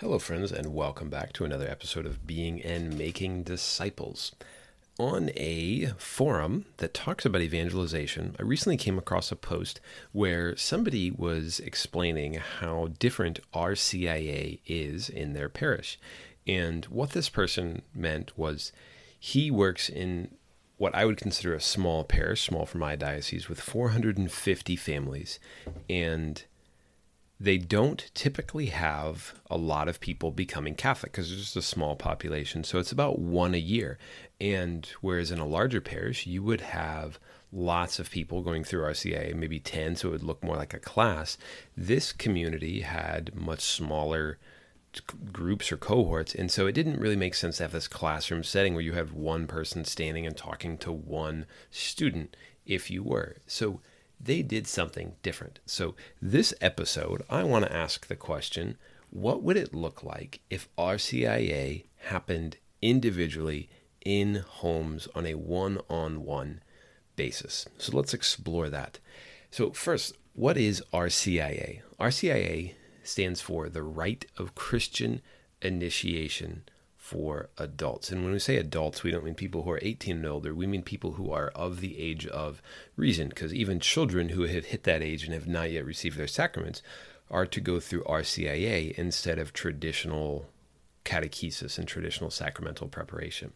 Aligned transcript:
Hello, 0.00 0.18
friends, 0.18 0.52
and 0.52 0.74
welcome 0.74 1.08
back 1.08 1.32
to 1.32 1.46
another 1.46 1.66
episode 1.66 2.04
of 2.04 2.26
Being 2.26 2.60
and 2.60 2.98
Making 2.98 3.42
Disciples. 3.42 4.32
On 4.98 5.30
a 5.34 5.86
forum 5.96 6.66
that 6.76 6.92
talks 6.92 7.24
about 7.24 7.40
evangelization, 7.40 8.36
I 8.38 8.42
recently 8.42 8.76
came 8.76 8.98
across 8.98 9.32
a 9.32 9.36
post 9.36 9.80
where 10.12 10.54
somebody 10.54 11.10
was 11.10 11.60
explaining 11.60 12.34
how 12.34 12.88
different 12.98 13.40
RCIA 13.54 14.60
is 14.66 15.08
in 15.08 15.32
their 15.32 15.48
parish. 15.48 15.98
And 16.46 16.84
what 16.86 17.12
this 17.12 17.30
person 17.30 17.80
meant 17.94 18.36
was 18.36 18.72
he 19.18 19.50
works 19.50 19.88
in 19.88 20.28
what 20.76 20.94
I 20.94 21.06
would 21.06 21.16
consider 21.16 21.54
a 21.54 21.60
small 21.60 22.04
parish, 22.04 22.42
small 22.42 22.66
for 22.66 22.76
my 22.76 22.96
diocese, 22.96 23.48
with 23.48 23.62
450 23.62 24.76
families. 24.76 25.38
And 25.88 26.44
they 27.38 27.58
don't 27.58 28.10
typically 28.14 28.66
have 28.66 29.34
a 29.50 29.56
lot 29.56 29.88
of 29.88 30.00
people 30.00 30.30
becoming 30.30 30.74
Catholic 30.74 31.12
because 31.12 31.28
there's 31.28 31.42
just 31.42 31.56
a 31.56 31.62
small 31.62 31.94
population. 31.94 32.64
So 32.64 32.78
it's 32.78 32.92
about 32.92 33.18
one 33.18 33.54
a 33.54 33.58
year. 33.58 33.98
And 34.40 34.88
whereas 35.00 35.30
in 35.30 35.38
a 35.38 35.46
larger 35.46 35.80
parish, 35.80 36.26
you 36.26 36.42
would 36.42 36.62
have 36.62 37.18
lots 37.52 37.98
of 37.98 38.10
people 38.10 38.42
going 38.42 38.64
through 38.64 38.82
RCA, 38.82 39.34
maybe 39.34 39.60
10, 39.60 39.96
so 39.96 40.08
it 40.08 40.12
would 40.12 40.22
look 40.22 40.42
more 40.42 40.56
like 40.56 40.74
a 40.74 40.78
class. 40.78 41.36
This 41.76 42.12
community 42.12 42.80
had 42.80 43.34
much 43.34 43.60
smaller 43.60 44.38
groups 45.32 45.70
or 45.70 45.76
cohorts. 45.76 46.34
And 46.34 46.50
so 46.50 46.66
it 46.66 46.72
didn't 46.72 47.00
really 47.00 47.16
make 47.16 47.34
sense 47.34 47.58
to 47.58 47.64
have 47.64 47.72
this 47.72 47.88
classroom 47.88 48.44
setting 48.44 48.72
where 48.72 48.82
you 48.82 48.92
have 48.92 49.12
one 49.12 49.46
person 49.46 49.84
standing 49.84 50.26
and 50.26 50.36
talking 50.36 50.78
to 50.78 50.92
one 50.92 51.46
student 51.70 52.34
if 52.64 52.90
you 52.90 53.02
were. 53.02 53.36
So 53.46 53.80
they 54.20 54.42
did 54.42 54.66
something 54.66 55.14
different. 55.22 55.60
So, 55.66 55.94
this 56.20 56.54
episode, 56.60 57.22
I 57.28 57.44
want 57.44 57.64
to 57.64 57.72
ask 57.72 58.06
the 58.06 58.16
question 58.16 58.76
what 59.10 59.42
would 59.42 59.56
it 59.56 59.74
look 59.74 60.02
like 60.02 60.40
if 60.50 60.68
RCIA 60.76 61.84
happened 61.96 62.56
individually 62.82 63.68
in 64.04 64.36
homes 64.46 65.08
on 65.14 65.26
a 65.26 65.34
one 65.34 65.78
on 65.88 66.24
one 66.24 66.60
basis? 67.14 67.66
So, 67.78 67.96
let's 67.96 68.14
explore 68.14 68.68
that. 68.70 68.98
So, 69.50 69.70
first, 69.70 70.14
what 70.34 70.56
is 70.56 70.82
RCIA? 70.92 71.80
RCIA 71.98 72.74
stands 73.02 73.40
for 73.40 73.68
the 73.68 73.82
Rite 73.82 74.26
of 74.36 74.54
Christian 74.54 75.22
Initiation 75.62 76.64
for 77.06 77.50
adults. 77.56 78.10
And 78.10 78.24
when 78.24 78.32
we 78.32 78.40
say 78.40 78.56
adults, 78.56 79.04
we 79.04 79.12
don't 79.12 79.22
mean 79.22 79.36
people 79.36 79.62
who 79.62 79.70
are 79.70 79.78
18 79.80 80.16
and 80.16 80.26
older. 80.26 80.52
We 80.52 80.66
mean 80.66 80.82
people 80.82 81.12
who 81.12 81.30
are 81.30 81.52
of 81.54 81.80
the 81.80 82.00
age 82.00 82.26
of 82.26 82.60
reason, 82.96 83.28
because 83.28 83.54
even 83.54 83.78
children 83.78 84.30
who 84.30 84.42
have 84.42 84.64
hit 84.64 84.82
that 84.82 85.04
age 85.04 85.22
and 85.22 85.32
have 85.32 85.46
not 85.46 85.70
yet 85.70 85.84
received 85.84 86.18
their 86.18 86.26
sacraments 86.26 86.82
are 87.30 87.46
to 87.46 87.60
go 87.60 87.78
through 87.78 88.02
RCIA 88.02 88.92
instead 88.98 89.38
of 89.38 89.52
traditional 89.52 90.46
catechesis 91.04 91.78
and 91.78 91.86
traditional 91.86 92.28
sacramental 92.28 92.88
preparation. 92.88 93.52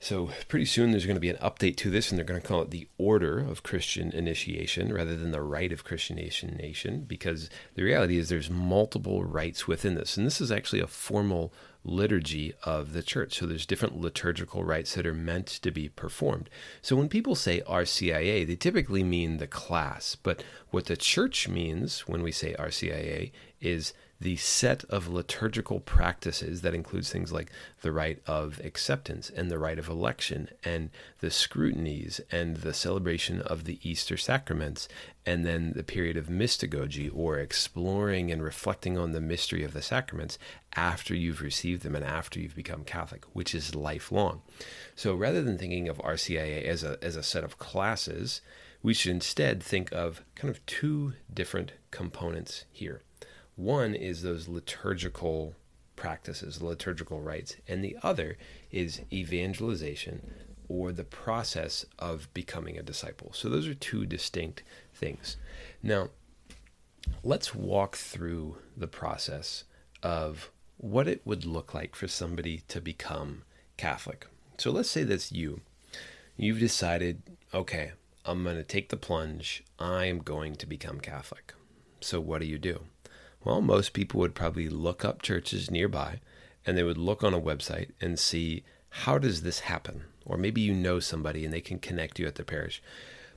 So, 0.00 0.30
pretty 0.46 0.66
soon 0.66 0.92
there's 0.92 1.06
going 1.06 1.16
to 1.16 1.20
be 1.20 1.28
an 1.28 1.36
update 1.36 1.76
to 1.78 1.90
this, 1.90 2.10
and 2.10 2.18
they're 2.18 2.24
going 2.24 2.40
to 2.40 2.46
call 2.46 2.62
it 2.62 2.70
the 2.70 2.88
Order 2.98 3.40
of 3.40 3.64
Christian 3.64 4.12
Initiation 4.12 4.92
rather 4.92 5.16
than 5.16 5.32
the 5.32 5.42
Rite 5.42 5.72
of 5.72 5.82
Christian 5.82 6.18
Initiation, 6.18 7.00
because 7.02 7.50
the 7.74 7.82
reality 7.82 8.16
is 8.16 8.28
there's 8.28 8.48
multiple 8.48 9.24
rites 9.24 9.66
within 9.66 9.96
this. 9.96 10.16
And 10.16 10.24
this 10.24 10.40
is 10.40 10.52
actually 10.52 10.80
a 10.80 10.86
formal 10.86 11.52
liturgy 11.82 12.54
of 12.62 12.92
the 12.92 13.02
church. 13.02 13.38
So 13.38 13.46
there's 13.46 13.66
different 13.66 14.00
liturgical 14.00 14.62
rites 14.62 14.94
that 14.94 15.06
are 15.06 15.14
meant 15.14 15.46
to 15.46 15.70
be 15.72 15.88
performed. 15.88 16.48
So 16.80 16.94
when 16.94 17.08
people 17.08 17.34
say 17.34 17.62
RCIA, 17.66 18.46
they 18.46 18.56
typically 18.56 19.02
mean 19.02 19.38
the 19.38 19.46
class. 19.48 20.14
But 20.14 20.44
what 20.70 20.86
the 20.86 20.96
church 20.96 21.48
means 21.48 22.00
when 22.06 22.22
we 22.22 22.30
say 22.30 22.54
RCIA 22.56 23.32
is 23.60 23.94
the 24.20 24.36
set 24.36 24.82
of 24.84 25.06
liturgical 25.06 25.78
practices 25.78 26.62
that 26.62 26.74
includes 26.74 27.10
things 27.10 27.32
like 27.32 27.52
the 27.82 27.92
rite 27.92 28.20
of 28.26 28.60
acceptance 28.64 29.30
and 29.30 29.48
the 29.48 29.58
rite 29.58 29.78
of 29.78 29.88
election 29.88 30.48
and 30.64 30.90
the 31.20 31.30
scrutinies 31.30 32.20
and 32.32 32.56
the 32.58 32.74
celebration 32.74 33.40
of 33.40 33.64
the 33.64 33.78
Easter 33.88 34.16
sacraments 34.16 34.88
and 35.24 35.44
then 35.44 35.72
the 35.76 35.84
period 35.84 36.16
of 36.16 36.26
mystagogy 36.26 37.10
or 37.14 37.38
exploring 37.38 38.32
and 38.32 38.42
reflecting 38.42 38.98
on 38.98 39.12
the 39.12 39.20
mystery 39.20 39.62
of 39.62 39.72
the 39.72 39.82
sacraments 39.82 40.36
after 40.74 41.14
you've 41.14 41.40
received 41.40 41.82
them 41.82 41.94
and 41.94 42.04
after 42.04 42.40
you've 42.40 42.56
become 42.56 42.82
Catholic, 42.82 43.24
which 43.32 43.54
is 43.54 43.74
lifelong. 43.74 44.42
So 44.96 45.14
rather 45.14 45.42
than 45.42 45.58
thinking 45.58 45.88
of 45.88 45.98
RCIA 45.98 46.64
as 46.64 46.82
a, 46.82 46.98
as 47.02 47.14
a 47.14 47.22
set 47.22 47.44
of 47.44 47.58
classes, 47.58 48.40
we 48.82 48.94
should 48.94 49.10
instead 49.10 49.62
think 49.62 49.92
of 49.92 50.22
kind 50.34 50.50
of 50.50 50.64
two 50.66 51.14
different 51.32 51.72
components 51.90 52.64
here. 52.72 53.02
One 53.58 53.96
is 53.96 54.22
those 54.22 54.46
liturgical 54.46 55.56
practices, 55.96 56.62
liturgical 56.62 57.20
rites, 57.20 57.56
and 57.66 57.82
the 57.82 57.96
other 58.04 58.38
is 58.70 59.00
evangelization 59.12 60.22
or 60.68 60.92
the 60.92 61.02
process 61.02 61.84
of 61.98 62.32
becoming 62.34 62.78
a 62.78 62.84
disciple. 62.84 63.32
So 63.34 63.48
those 63.48 63.66
are 63.66 63.74
two 63.74 64.06
distinct 64.06 64.62
things. 64.94 65.38
Now, 65.82 66.10
let's 67.24 67.52
walk 67.52 67.96
through 67.96 68.58
the 68.76 68.86
process 68.86 69.64
of 70.04 70.52
what 70.76 71.08
it 71.08 71.22
would 71.24 71.44
look 71.44 71.74
like 71.74 71.96
for 71.96 72.06
somebody 72.06 72.62
to 72.68 72.80
become 72.80 73.42
Catholic. 73.76 74.28
So 74.56 74.70
let's 74.70 74.88
say 74.88 75.02
that's 75.02 75.32
you. 75.32 75.62
You've 76.36 76.60
decided, 76.60 77.22
okay, 77.52 77.90
I'm 78.24 78.44
going 78.44 78.54
to 78.54 78.62
take 78.62 78.90
the 78.90 78.96
plunge. 78.96 79.64
I 79.80 80.04
am 80.04 80.20
going 80.20 80.54
to 80.54 80.66
become 80.66 81.00
Catholic. 81.00 81.54
So 82.00 82.20
what 82.20 82.40
do 82.40 82.46
you 82.46 82.58
do? 82.58 82.82
Well, 83.44 83.60
most 83.60 83.92
people 83.92 84.20
would 84.20 84.34
probably 84.34 84.68
look 84.68 85.04
up 85.04 85.22
churches 85.22 85.70
nearby 85.70 86.20
and 86.66 86.76
they 86.76 86.82
would 86.82 86.98
look 86.98 87.22
on 87.22 87.34
a 87.34 87.40
website 87.40 87.90
and 88.00 88.18
see 88.18 88.64
how 88.90 89.18
does 89.18 89.42
this 89.42 89.60
happen? 89.60 90.04
Or 90.24 90.36
maybe 90.36 90.60
you 90.60 90.74
know 90.74 91.00
somebody 91.00 91.44
and 91.44 91.54
they 91.54 91.60
can 91.60 91.78
connect 91.78 92.18
you 92.18 92.26
at 92.26 92.34
the 92.34 92.44
parish. 92.44 92.82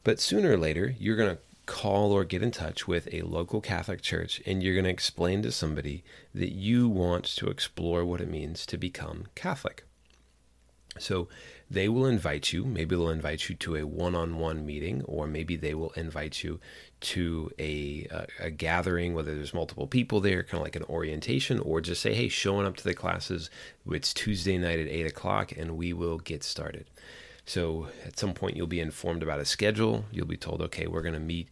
But 0.03 0.19
sooner 0.19 0.51
or 0.51 0.57
later, 0.57 0.95
you're 1.00 1.16
going 1.16 1.35
to 1.35 1.41
call 1.66 2.11
or 2.11 2.25
get 2.25 2.41
in 2.41 2.51
touch 2.51 2.88
with 2.88 3.07
a 3.13 3.22
local 3.22 3.61
Catholic 3.61 4.01
church 4.01 4.41
and 4.45 4.61
you're 4.61 4.73
going 4.73 4.85
to 4.85 4.90
explain 4.90 5.41
to 5.44 5.51
somebody 5.51 6.03
that 6.34 6.51
you 6.51 6.90
want 6.90 7.25
to 7.25 7.47
explore 7.47 8.03
what 8.03 8.22
it 8.22 8.29
means 8.29 8.66
to 8.66 8.78
become 8.78 9.28
Catholic. 9.35 9.85
So 11.00 11.29
they 11.72 11.88
will 11.88 12.06
invite 12.06 12.52
you. 12.52 12.66
Maybe 12.66 12.96
they'll 12.96 13.09
invite 13.09 13.48
you 13.48 13.56
to 13.56 13.78
a 13.78 13.86
one-on-one 13.86 14.66
meeting, 14.66 15.04
or 15.04 15.26
maybe 15.26 15.56
they 15.56 15.74
will 15.74 15.92
invite 15.92 16.44
you 16.44 16.59
to 17.02 17.50
a, 17.58 18.08
a, 18.12 18.28
a 18.48 18.52
gathering, 18.52 19.14
whether 19.14 19.34
there's 19.34 19.54
multiple 19.54 19.88
people 19.88 20.20
there, 20.20 20.44
kind 20.44 20.56
of 20.56 20.64
like 20.64 20.76
an 20.76 20.84
orientation, 20.84 21.59
or 21.59 21.80
just 21.80 22.02
say, 22.02 22.14
"Hey, 22.14 22.28
showing 22.28 22.68
up 22.68 22.76
to 22.78 22.84
the 22.84 22.94
classes. 22.94 23.50
It's 23.90 24.14
Tuesday 24.14 24.58
night 24.58 24.80
at 24.80 24.88
eight 24.88 25.08
o'clock, 25.08 25.54
and 25.54 25.78
we 25.78 25.94
will 25.94 26.18
get 26.20 26.44
started." 26.44 26.88
So 27.46 27.88
at 28.06 28.20
some 28.20 28.34
point, 28.34 28.58
you'll 28.58 28.68
be 28.68 28.82
informed 28.82 29.24
about 29.24 29.40
a 29.40 29.46
schedule. 29.46 30.06
You'll 30.12 30.28
be 30.28 30.38
told, 30.38 30.62
"Okay, 30.62 30.88
we're 30.88 31.02
going 31.02 31.14
to 31.14 31.20
meet 31.22 31.48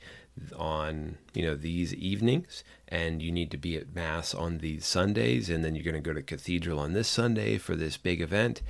on 0.55 1.17
you 1.33 1.43
know 1.43 1.55
these 1.55 1.93
evenings 1.95 2.63
and 2.87 3.21
you 3.21 3.29
need 3.31 3.51
to 3.51 3.57
be 3.57 3.75
at 3.75 3.93
mass 3.93 4.33
on 4.33 4.59
these 4.59 4.85
sundays 4.85 5.49
and 5.49 5.65
then 5.65 5.75
you're 5.75 5.83
going 5.83 6.01
to 6.01 6.01
go 6.01 6.13
to 6.13 6.21
cathedral 6.21 6.79
on 6.79 6.93
this 6.93 7.09
sunday 7.09 7.57
for 7.57 7.75
this 7.75 7.97
big 7.97 8.21
event 8.21 8.61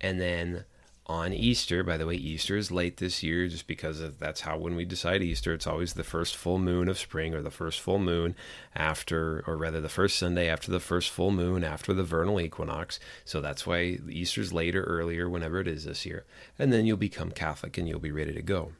and 0.00 0.18
then 0.18 0.64
on 1.08 1.32
Easter, 1.32 1.82
by 1.82 1.96
the 1.96 2.04
way, 2.06 2.14
Easter 2.14 2.54
is 2.56 2.70
late 2.70 2.98
this 2.98 3.22
year 3.22 3.48
just 3.48 3.66
because 3.66 4.00
of, 4.00 4.18
that's 4.18 4.42
how 4.42 4.58
when 4.58 4.76
we 4.76 4.84
decide 4.84 5.22
Easter, 5.22 5.54
it's 5.54 5.66
always 5.66 5.94
the 5.94 6.04
first 6.04 6.36
full 6.36 6.58
moon 6.58 6.86
of 6.86 6.98
spring 6.98 7.34
or 7.34 7.40
the 7.40 7.50
first 7.50 7.80
full 7.80 7.98
moon 7.98 8.36
after, 8.74 9.42
or 9.46 9.56
rather 9.56 9.80
the 9.80 9.88
first 9.88 10.18
Sunday 10.18 10.48
after 10.48 10.70
the 10.70 10.80
first 10.80 11.08
full 11.08 11.30
moon 11.30 11.64
after 11.64 11.94
the 11.94 12.02
vernal 12.02 12.38
equinox. 12.40 13.00
So 13.24 13.40
that's 13.40 13.66
why 13.66 13.98
Easter's 14.10 14.52
later, 14.52 14.84
earlier, 14.84 15.30
whenever 15.30 15.60
it 15.60 15.68
is 15.68 15.86
this 15.86 16.04
year. 16.04 16.26
And 16.58 16.70
then 16.72 16.84
you'll 16.84 16.98
become 16.98 17.30
Catholic 17.30 17.78
and 17.78 17.88
you'll 17.88 18.00
be 18.00 18.12
ready 18.12 18.34
to 18.34 18.42
go. 18.42 18.72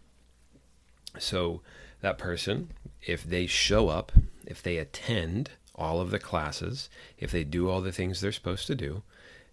So 1.19 1.63
that 2.03 2.19
person, 2.19 2.69
if 3.03 3.25
they 3.25 3.47
show 3.47 3.89
up, 3.89 4.13
if 4.47 4.63
they 4.63 4.77
attend 4.77 5.51
all 5.75 6.01
of 6.01 6.11
the 6.11 6.19
classes, 6.19 6.91
if 7.19 7.31
they 7.31 7.45
do 7.45 7.71
all 7.71 7.81
the 7.81 7.93
things 7.93 8.21
they're 8.21 8.33
supposed 8.33 8.67
to 8.67 8.75
do, 8.75 9.03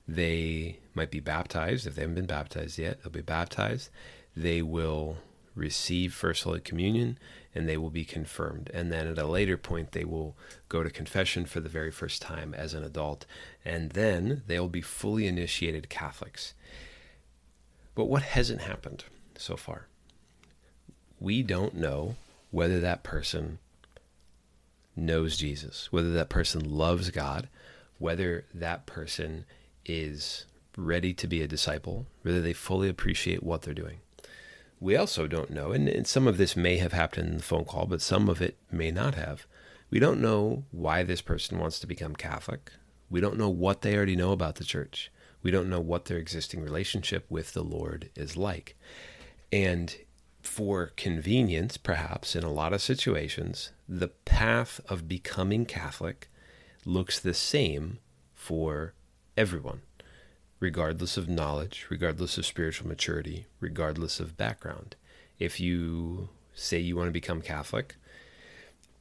they 0.07 0.80
might 0.94 1.12
be 1.12 1.19
baptized. 1.19 1.88
If 1.88 1.96
they 1.96 2.02
haven't 2.02 2.16
been 2.16 2.25
baptized 2.25 2.78
yet, 2.78 3.04
they'll 3.04 3.12
be 3.12 3.22
baptized. 3.22 3.90
They 4.36 4.62
will 4.62 5.18
receive 5.56 6.13
First 6.13 6.44
Holy 6.44 6.60
Communion 6.60 7.18
and 7.54 7.68
they 7.68 7.78
will 7.78 7.90
be 7.90 8.04
confirmed. 8.04 8.69
And 8.74 8.92
then 8.92 9.07
at 9.07 9.18
a 9.18 9.25
later 9.25 9.57
point, 9.57 9.94
they 9.94 10.04
will 10.04 10.36
go 10.68 10.84
to 10.84 10.90
confession 10.90 11.46
for 11.46 11.62
the 11.62 11.69
very 11.69 11.92
first 11.92 12.22
time 12.22 12.54
as 12.54 12.74
an 12.74 12.84
adult. 12.84 13.25
And 13.63 13.92
then 13.92 14.44
they'll 14.48 14.68
be 14.68 14.81
fully 14.81 15.25
initiated 15.25 15.90
Catholics. 15.90 16.54
But 17.96 18.06
what 18.06 18.24
hasn't 18.24 18.62
happened 18.62 19.06
so 19.38 19.56
far? 19.56 19.88
We 21.19 21.42
don't 21.42 21.75
know 21.75 22.18
whether 22.52 22.81
that 22.81 23.04
person 23.04 23.60
knows 24.98 25.38
Jesus, 25.38 25.92
whether 25.92 26.12
that 26.12 26.30
person 26.30 26.69
loves 26.69 27.10
God, 27.10 27.48
whether 27.98 28.46
that 28.54 28.86
person 28.86 29.46
is 29.85 30.45
ready 30.77 31.13
to 31.13 31.27
be 31.27 31.41
a 31.41 31.47
disciple, 31.47 32.05
whether 32.21 32.41
they 32.41 32.53
fully 32.53 32.89
appreciate 32.89 33.43
what 33.43 33.61
they're 33.61 33.73
doing. 33.73 33.99
We 34.79 34.95
also 34.95 35.27
don't 35.27 35.51
know, 35.51 35.71
and, 35.71 35.87
and, 35.87 36.05
some 36.05 36.27
of 36.27 36.37
this 36.37 36.55
may 36.55 36.77
have 36.77 36.91
happened 36.91 37.29
in 37.29 37.37
the 37.37 37.43
phone 37.43 37.65
call, 37.65 37.85
but 37.85 38.01
some 38.01 38.27
of 38.27 38.41
it 38.41 38.57
may 38.71 38.91
not 38.91 39.15
have. 39.15 39.47
We 39.89 39.99
don't 39.99 40.21
know 40.21 40.65
why 40.71 41.03
this 41.03 41.21
person 41.21 41.59
wants 41.59 41.79
to 41.79 41.87
become 41.87 42.15
Catholic. 42.15 42.71
We 43.09 43.21
don't 43.21 43.37
know 43.37 43.49
what 43.49 43.81
they 43.81 43.95
already 43.95 44.15
know 44.15 44.31
about 44.31 44.55
the 44.55 44.65
church. 44.65 45.11
We 45.41 45.51
don't 45.51 45.69
know 45.69 45.79
what 45.79 46.05
their 46.05 46.17
existing 46.17 46.61
relationship 46.61 47.25
with 47.29 47.53
the 47.53 47.63
Lord 47.63 48.09
is 48.15 48.35
like. 48.35 48.75
And 49.51 49.95
for 50.41 50.87
convenience, 50.97 51.77
perhaps 51.77 52.35
in 52.35 52.43
a 52.43 52.51
lot 52.51 52.73
of 52.73 52.81
situations, 52.81 53.71
the 53.87 54.09
path 54.09 54.81
of 54.89 55.07
becoming 55.07 55.65
Catholic 55.65 56.29
looks 56.83 57.19
the 57.19 57.33
same 57.33 57.99
for 58.33 58.93
everyone, 59.37 59.81
regardless 60.59 61.17
of 61.17 61.29
knowledge, 61.29 61.85
regardless 61.89 62.37
of 62.37 62.45
spiritual 62.45 62.87
maturity, 62.87 63.45
regardless 63.59 64.19
of 64.19 64.37
background. 64.37 64.95
If 65.39 65.59
you 65.59 66.29
say 66.53 66.79
you 66.79 66.95
want 66.95 67.07
to 67.07 67.11
become 67.11 67.41
Catholic, 67.41 67.95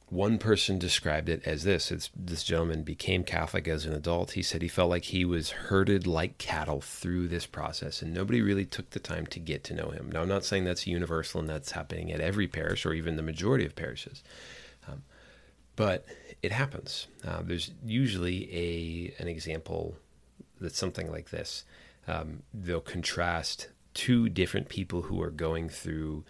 one 0.09 0.37
person 0.37 0.77
described 0.77 1.29
it 1.29 1.41
as 1.45 1.63
this. 1.63 1.91
It's, 1.91 2.09
this 2.15 2.43
gentleman 2.43 2.83
became 2.83 3.23
catholic 3.23 3.67
as 3.67 3.85
an 3.85 3.93
adult. 3.93 4.31
He 4.31 4.43
said 4.43 4.61
he 4.61 4.67
felt 4.67 4.91
like 4.91 5.05
he 5.05 5.25
was 5.25 5.49
herded 5.49 6.05
like 6.05 6.37
cattle 6.37 6.79
through 6.79 7.27
this 7.27 7.47
process 7.47 8.03
and 8.03 8.13
nobody 8.13 8.41
really 8.41 8.65
took 8.65 8.91
the 8.91 8.99
time 8.99 9.25
to 9.27 9.39
get 9.39 9.63
to 9.65 9.73
know 9.73 9.89
him. 9.89 10.11
Now 10.11 10.21
i'm 10.21 10.27
not 10.27 10.45
saying 10.45 10.63
that's 10.63 10.85
universal 10.85 11.39
and 11.39 11.49
that's 11.49 11.71
happening 11.71 12.11
at 12.11 12.21
every 12.21 12.47
parish 12.47 12.85
or 12.85 12.93
even 12.93 13.15
the 13.15 13.23
majority 13.23 13.65
of 13.65 13.75
parishes 13.75 14.21
um, 14.87 15.01
but 15.75 16.05
it 16.41 16.51
happens. 16.51 17.07
Uh, 17.25 17.41
there's 17.43 17.71
usually 17.85 18.49
a 18.53 19.21
an 19.21 19.27
example 19.27 19.97
that's 20.65 20.77
something 20.79 21.09
like 21.11 21.29
this 21.29 21.63
um, 22.07 22.43
they'll 22.53 22.81
contrast 22.81 23.69
two 23.93 24.29
different 24.29 24.69
people 24.69 25.03
who 25.03 25.21
are 25.21 25.31
going 25.31 25.69
through 25.69 26.23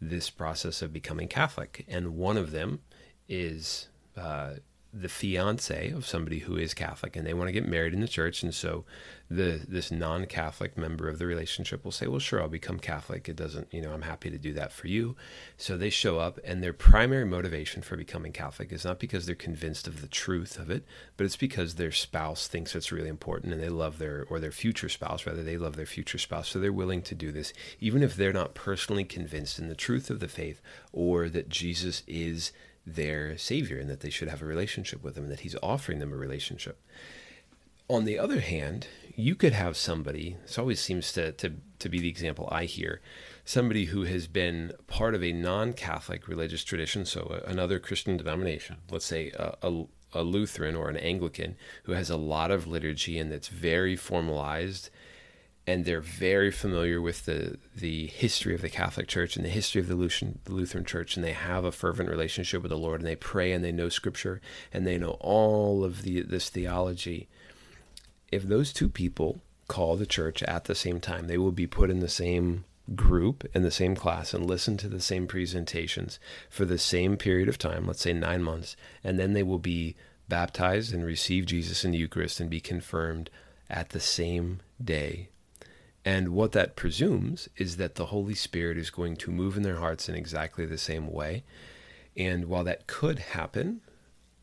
this 0.00 0.30
process 0.30 0.82
of 0.82 0.92
becoming 0.92 1.28
catholic. 1.28 1.84
And 1.88 2.16
one 2.16 2.36
of 2.36 2.50
them 2.50 2.80
is 3.28 3.88
uh, 4.16 4.54
the 4.94 5.08
fiance 5.08 5.90
of 5.90 6.06
somebody 6.06 6.40
who 6.40 6.56
is 6.56 6.74
Catholic 6.74 7.16
and 7.16 7.26
they 7.26 7.32
want 7.32 7.48
to 7.48 7.52
get 7.52 7.66
married 7.66 7.94
in 7.94 8.00
the 8.00 8.08
church. 8.08 8.42
And 8.42 8.54
so 8.54 8.84
the 9.30 9.64
this 9.66 9.90
non 9.90 10.26
Catholic 10.26 10.76
member 10.76 11.08
of 11.08 11.18
the 11.18 11.24
relationship 11.24 11.82
will 11.82 11.92
say, 11.92 12.06
Well, 12.06 12.18
sure, 12.18 12.42
I'll 12.42 12.48
become 12.48 12.78
Catholic. 12.78 13.28
It 13.28 13.36
doesn't, 13.36 13.72
you 13.72 13.80
know, 13.80 13.92
I'm 13.92 14.02
happy 14.02 14.28
to 14.28 14.36
do 14.36 14.52
that 14.52 14.70
for 14.70 14.88
you. 14.88 15.16
So 15.56 15.78
they 15.78 15.88
show 15.88 16.18
up, 16.18 16.38
and 16.44 16.62
their 16.62 16.74
primary 16.74 17.24
motivation 17.24 17.80
for 17.80 17.96
becoming 17.96 18.32
Catholic 18.32 18.70
is 18.70 18.84
not 18.84 18.98
because 18.98 19.24
they're 19.24 19.34
convinced 19.34 19.88
of 19.88 20.02
the 20.02 20.08
truth 20.08 20.58
of 20.58 20.70
it, 20.70 20.84
but 21.16 21.24
it's 21.24 21.36
because 21.36 21.76
their 21.76 21.92
spouse 21.92 22.46
thinks 22.46 22.74
it's 22.74 22.92
really 22.92 23.08
important 23.08 23.54
and 23.54 23.62
they 23.62 23.70
love 23.70 23.98
their, 23.98 24.26
or 24.28 24.38
their 24.38 24.52
future 24.52 24.90
spouse, 24.90 25.26
rather, 25.26 25.42
they 25.42 25.56
love 25.56 25.76
their 25.76 25.86
future 25.86 26.18
spouse. 26.18 26.48
So 26.48 26.58
they're 26.58 26.72
willing 26.72 27.02
to 27.02 27.14
do 27.14 27.32
this, 27.32 27.54
even 27.80 28.02
if 28.02 28.14
they're 28.14 28.32
not 28.32 28.54
personally 28.54 29.04
convinced 29.04 29.58
in 29.58 29.68
the 29.68 29.74
truth 29.74 30.10
of 30.10 30.20
the 30.20 30.28
faith 30.28 30.60
or 30.92 31.30
that 31.30 31.48
Jesus 31.48 32.02
is 32.06 32.52
their 32.86 33.36
Savior 33.38 33.78
and 33.78 33.88
that 33.88 34.00
they 34.00 34.10
should 34.10 34.28
have 34.28 34.42
a 34.42 34.46
relationship 34.46 35.02
with 35.02 35.16
Him 35.16 35.24
and 35.24 35.32
that 35.32 35.40
He's 35.40 35.56
offering 35.62 35.98
them 35.98 36.12
a 36.12 36.16
relationship. 36.16 36.80
On 37.88 38.04
the 38.04 38.18
other 38.18 38.40
hand, 38.40 38.86
you 39.14 39.34
could 39.34 39.52
have 39.52 39.76
somebody, 39.76 40.36
this 40.42 40.58
always 40.58 40.80
seems 40.80 41.12
to, 41.12 41.32
to, 41.32 41.54
to 41.78 41.88
be 41.88 42.00
the 42.00 42.08
example 42.08 42.48
I 42.50 42.64
hear, 42.64 43.00
somebody 43.44 43.86
who 43.86 44.04
has 44.04 44.26
been 44.26 44.72
part 44.86 45.14
of 45.14 45.22
a 45.22 45.32
non 45.32 45.72
Catholic 45.72 46.28
religious 46.28 46.64
tradition, 46.64 47.04
so 47.04 47.42
another 47.46 47.78
Christian 47.78 48.16
denomination, 48.16 48.78
let's 48.90 49.04
say 49.04 49.30
a, 49.32 49.56
a, 49.62 49.84
a 50.14 50.22
Lutheran 50.22 50.76
or 50.76 50.88
an 50.88 50.96
Anglican, 50.96 51.56
who 51.84 51.92
has 51.92 52.08
a 52.08 52.16
lot 52.16 52.50
of 52.50 52.66
liturgy 52.66 53.18
and 53.18 53.30
that's 53.30 53.48
very 53.48 53.96
formalized 53.96 54.90
and 55.66 55.84
they're 55.84 56.00
very 56.00 56.50
familiar 56.50 57.00
with 57.00 57.24
the 57.24 57.58
the 57.76 58.06
history 58.08 58.54
of 58.54 58.62
the 58.62 58.68
Catholic 58.68 59.06
Church 59.06 59.36
and 59.36 59.44
the 59.44 59.50
history 59.50 59.80
of 59.80 59.88
the 59.88 59.94
Lutheran, 59.94 60.40
the 60.44 60.52
Lutheran 60.52 60.84
Church, 60.84 61.16
and 61.16 61.24
they 61.24 61.32
have 61.32 61.64
a 61.64 61.72
fervent 61.72 62.10
relationship 62.10 62.62
with 62.62 62.70
the 62.70 62.78
Lord, 62.78 63.00
and 63.00 63.06
they 63.06 63.16
pray 63.16 63.52
and 63.52 63.64
they 63.64 63.72
know 63.72 63.88
Scripture 63.88 64.40
and 64.72 64.86
they 64.86 64.98
know 64.98 65.16
all 65.20 65.84
of 65.84 66.02
the 66.02 66.22
this 66.22 66.48
theology. 66.48 67.28
If 68.30 68.42
those 68.42 68.72
two 68.72 68.88
people 68.88 69.40
call 69.68 69.96
the 69.96 70.06
church 70.06 70.42
at 70.44 70.64
the 70.64 70.74
same 70.74 71.00
time, 71.00 71.26
they 71.26 71.38
will 71.38 71.52
be 71.52 71.66
put 71.66 71.90
in 71.90 72.00
the 72.00 72.08
same 72.08 72.64
group 72.96 73.48
in 73.54 73.62
the 73.62 73.70
same 73.70 73.94
class 73.94 74.34
and 74.34 74.44
listen 74.44 74.76
to 74.76 74.88
the 74.88 75.00
same 75.00 75.26
presentations 75.26 76.18
for 76.50 76.64
the 76.64 76.78
same 76.78 77.16
period 77.16 77.48
of 77.48 77.56
time, 77.56 77.86
let's 77.86 78.02
say 78.02 78.12
nine 78.12 78.42
months, 78.42 78.74
and 79.04 79.18
then 79.18 79.32
they 79.32 79.42
will 79.42 79.60
be 79.60 79.94
baptized 80.28 80.92
and 80.92 81.04
receive 81.04 81.46
Jesus 81.46 81.84
in 81.84 81.92
the 81.92 81.98
Eucharist 81.98 82.40
and 82.40 82.50
be 82.50 82.60
confirmed 82.60 83.30
at 83.70 83.90
the 83.90 84.00
same 84.00 84.60
day 84.82 85.28
and 86.04 86.30
what 86.30 86.52
that 86.52 86.74
presumes 86.74 87.48
is 87.56 87.76
that 87.76 87.94
the 87.94 88.06
Holy 88.06 88.34
Spirit 88.34 88.76
is 88.76 88.90
going 88.90 89.16
to 89.16 89.30
move 89.30 89.56
in 89.56 89.62
their 89.62 89.76
hearts 89.76 90.08
in 90.08 90.14
exactly 90.14 90.66
the 90.66 90.78
same 90.78 91.10
way. 91.10 91.44
And 92.16 92.46
while 92.46 92.64
that 92.64 92.86
could 92.86 93.20
happen, 93.20 93.80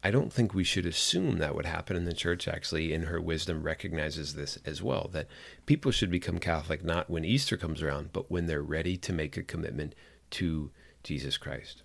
I 0.01 0.11
don't 0.11 0.31
think 0.31 0.53
we 0.53 0.63
should 0.63 0.85
assume 0.85 1.37
that 1.37 1.55
would 1.55 1.65
happen. 1.65 1.97
And 1.97 2.07
the 2.07 2.13
church 2.13 2.47
actually, 2.47 2.93
in 2.93 3.03
her 3.03 3.19
wisdom, 3.19 3.63
recognizes 3.63 4.33
this 4.33 4.57
as 4.65 4.81
well 4.81 5.09
that 5.11 5.27
people 5.65 5.91
should 5.91 6.09
become 6.09 6.39
Catholic 6.39 6.83
not 6.83 7.09
when 7.09 7.25
Easter 7.25 7.57
comes 7.57 7.81
around, 7.81 8.13
but 8.13 8.31
when 8.31 8.45
they're 8.45 8.61
ready 8.61 8.95
to 8.95 9.11
make 9.11 9.35
a 9.35 9.43
commitment 9.43 9.93
to 10.31 10.71
Jesus 11.03 11.37
Christ. 11.37 11.83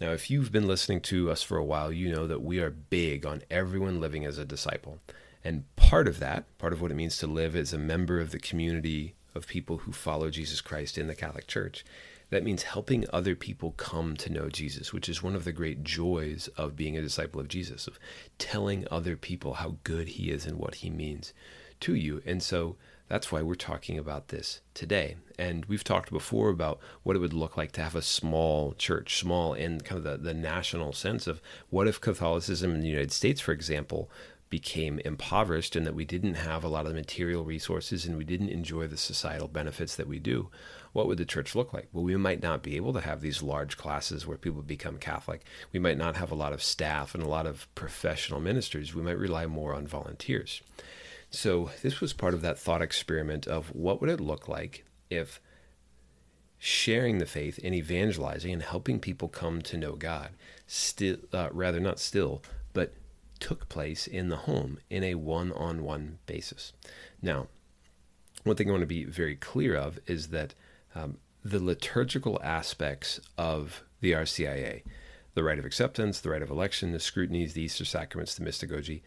Now, 0.00 0.12
if 0.12 0.30
you've 0.30 0.52
been 0.52 0.68
listening 0.68 1.00
to 1.02 1.30
us 1.30 1.42
for 1.42 1.56
a 1.56 1.64
while, 1.64 1.90
you 1.90 2.12
know 2.12 2.28
that 2.28 2.42
we 2.42 2.60
are 2.60 2.70
big 2.70 3.26
on 3.26 3.42
everyone 3.50 4.00
living 4.00 4.24
as 4.24 4.38
a 4.38 4.44
disciple. 4.44 5.00
And 5.46 5.76
part 5.76 6.08
of 6.08 6.18
that, 6.18 6.58
part 6.58 6.72
of 6.72 6.82
what 6.82 6.90
it 6.90 6.96
means 6.96 7.18
to 7.18 7.28
live 7.28 7.54
as 7.54 7.72
a 7.72 7.78
member 7.78 8.18
of 8.18 8.32
the 8.32 8.38
community 8.40 9.14
of 9.32 9.46
people 9.46 9.78
who 9.78 9.92
follow 9.92 10.28
Jesus 10.28 10.60
Christ 10.60 10.98
in 10.98 11.06
the 11.06 11.14
Catholic 11.14 11.46
Church, 11.46 11.84
that 12.30 12.42
means 12.42 12.64
helping 12.64 13.04
other 13.12 13.36
people 13.36 13.70
come 13.76 14.16
to 14.16 14.32
know 14.32 14.48
Jesus, 14.48 14.92
which 14.92 15.08
is 15.08 15.22
one 15.22 15.36
of 15.36 15.44
the 15.44 15.52
great 15.52 15.84
joys 15.84 16.48
of 16.56 16.74
being 16.74 16.96
a 16.96 17.00
disciple 17.00 17.40
of 17.40 17.46
Jesus, 17.46 17.86
of 17.86 17.96
telling 18.38 18.88
other 18.90 19.16
people 19.16 19.54
how 19.54 19.76
good 19.84 20.08
he 20.08 20.32
is 20.32 20.46
and 20.46 20.58
what 20.58 20.76
he 20.76 20.90
means 20.90 21.32
to 21.78 21.94
you. 21.94 22.20
And 22.26 22.42
so 22.42 22.74
that's 23.06 23.30
why 23.30 23.40
we're 23.40 23.54
talking 23.54 24.00
about 24.00 24.28
this 24.28 24.62
today. 24.74 25.14
And 25.38 25.64
we've 25.66 25.84
talked 25.84 26.10
before 26.10 26.48
about 26.48 26.80
what 27.04 27.14
it 27.14 27.20
would 27.20 27.32
look 27.32 27.56
like 27.56 27.70
to 27.72 27.82
have 27.82 27.94
a 27.94 28.02
small 28.02 28.72
church, 28.72 29.16
small 29.16 29.54
in 29.54 29.80
kind 29.82 29.98
of 29.98 30.02
the, 30.02 30.16
the 30.16 30.34
national 30.34 30.92
sense 30.92 31.28
of 31.28 31.40
what 31.70 31.86
if 31.86 32.00
Catholicism 32.00 32.74
in 32.74 32.80
the 32.80 32.88
United 32.88 33.12
States, 33.12 33.40
for 33.40 33.52
example, 33.52 34.10
became 34.48 35.00
impoverished 35.00 35.74
and 35.74 35.86
that 35.86 35.94
we 35.94 36.04
didn't 36.04 36.34
have 36.34 36.62
a 36.62 36.68
lot 36.68 36.86
of 36.86 36.92
the 36.92 36.98
material 36.98 37.44
resources 37.44 38.06
and 38.06 38.16
we 38.16 38.24
didn't 38.24 38.48
enjoy 38.48 38.86
the 38.86 38.96
societal 38.96 39.48
benefits 39.48 39.96
that 39.96 40.06
we 40.06 40.18
do, 40.18 40.48
what 40.92 41.06
would 41.06 41.18
the 41.18 41.24
church 41.24 41.54
look 41.54 41.72
like? 41.72 41.88
Well, 41.92 42.04
we 42.04 42.16
might 42.16 42.42
not 42.42 42.62
be 42.62 42.76
able 42.76 42.92
to 42.92 43.00
have 43.00 43.20
these 43.20 43.42
large 43.42 43.76
classes 43.76 44.26
where 44.26 44.38
people 44.38 44.62
become 44.62 44.98
Catholic. 44.98 45.44
We 45.72 45.80
might 45.80 45.98
not 45.98 46.16
have 46.16 46.30
a 46.30 46.36
lot 46.36 46.52
of 46.52 46.62
staff 46.62 47.14
and 47.14 47.22
a 47.22 47.28
lot 47.28 47.46
of 47.46 47.66
professional 47.74 48.40
ministers. 48.40 48.94
We 48.94 49.02
might 49.02 49.18
rely 49.18 49.46
more 49.46 49.74
on 49.74 49.86
volunteers. 49.86 50.62
So, 51.28 51.70
this 51.82 52.00
was 52.00 52.12
part 52.12 52.34
of 52.34 52.40
that 52.42 52.58
thought 52.58 52.82
experiment 52.82 53.46
of 53.46 53.74
what 53.74 54.00
would 54.00 54.08
it 54.08 54.20
look 54.20 54.48
like 54.48 54.84
if 55.10 55.40
sharing 56.58 57.18
the 57.18 57.26
faith 57.26 57.58
and 57.62 57.74
evangelizing 57.74 58.52
and 58.52 58.62
helping 58.62 59.00
people 59.00 59.28
come 59.28 59.60
to 59.62 59.76
know 59.76 59.96
God, 59.96 60.30
still, 60.66 61.16
uh, 61.32 61.48
rather 61.52 61.80
not 61.80 61.98
still, 61.98 62.42
but 62.72 62.94
took 63.38 63.68
place 63.68 64.06
in 64.06 64.28
the 64.28 64.36
home 64.36 64.78
in 64.90 65.04
a 65.04 65.14
one 65.14 65.52
on 65.52 65.82
one 65.82 66.18
basis. 66.26 66.72
Now, 67.22 67.48
one 68.44 68.56
thing 68.56 68.68
I 68.68 68.72
want 68.72 68.82
to 68.82 68.86
be 68.86 69.04
very 69.04 69.36
clear 69.36 69.74
of 69.74 69.98
is 70.06 70.28
that 70.28 70.54
um, 70.94 71.18
the 71.44 71.62
liturgical 71.62 72.40
aspects 72.42 73.20
of 73.36 73.82
the 74.00 74.12
RCIA, 74.12 74.82
the 75.34 75.44
rite 75.44 75.58
of 75.58 75.64
acceptance, 75.64 76.20
the 76.20 76.30
rite 76.30 76.42
of 76.42 76.50
election, 76.50 76.92
the 76.92 77.00
scrutinies, 77.00 77.54
the 77.54 77.62
Easter 77.62 77.84
sacraments, 77.84 78.34
the 78.34 78.44
mystagogy, 78.44 79.02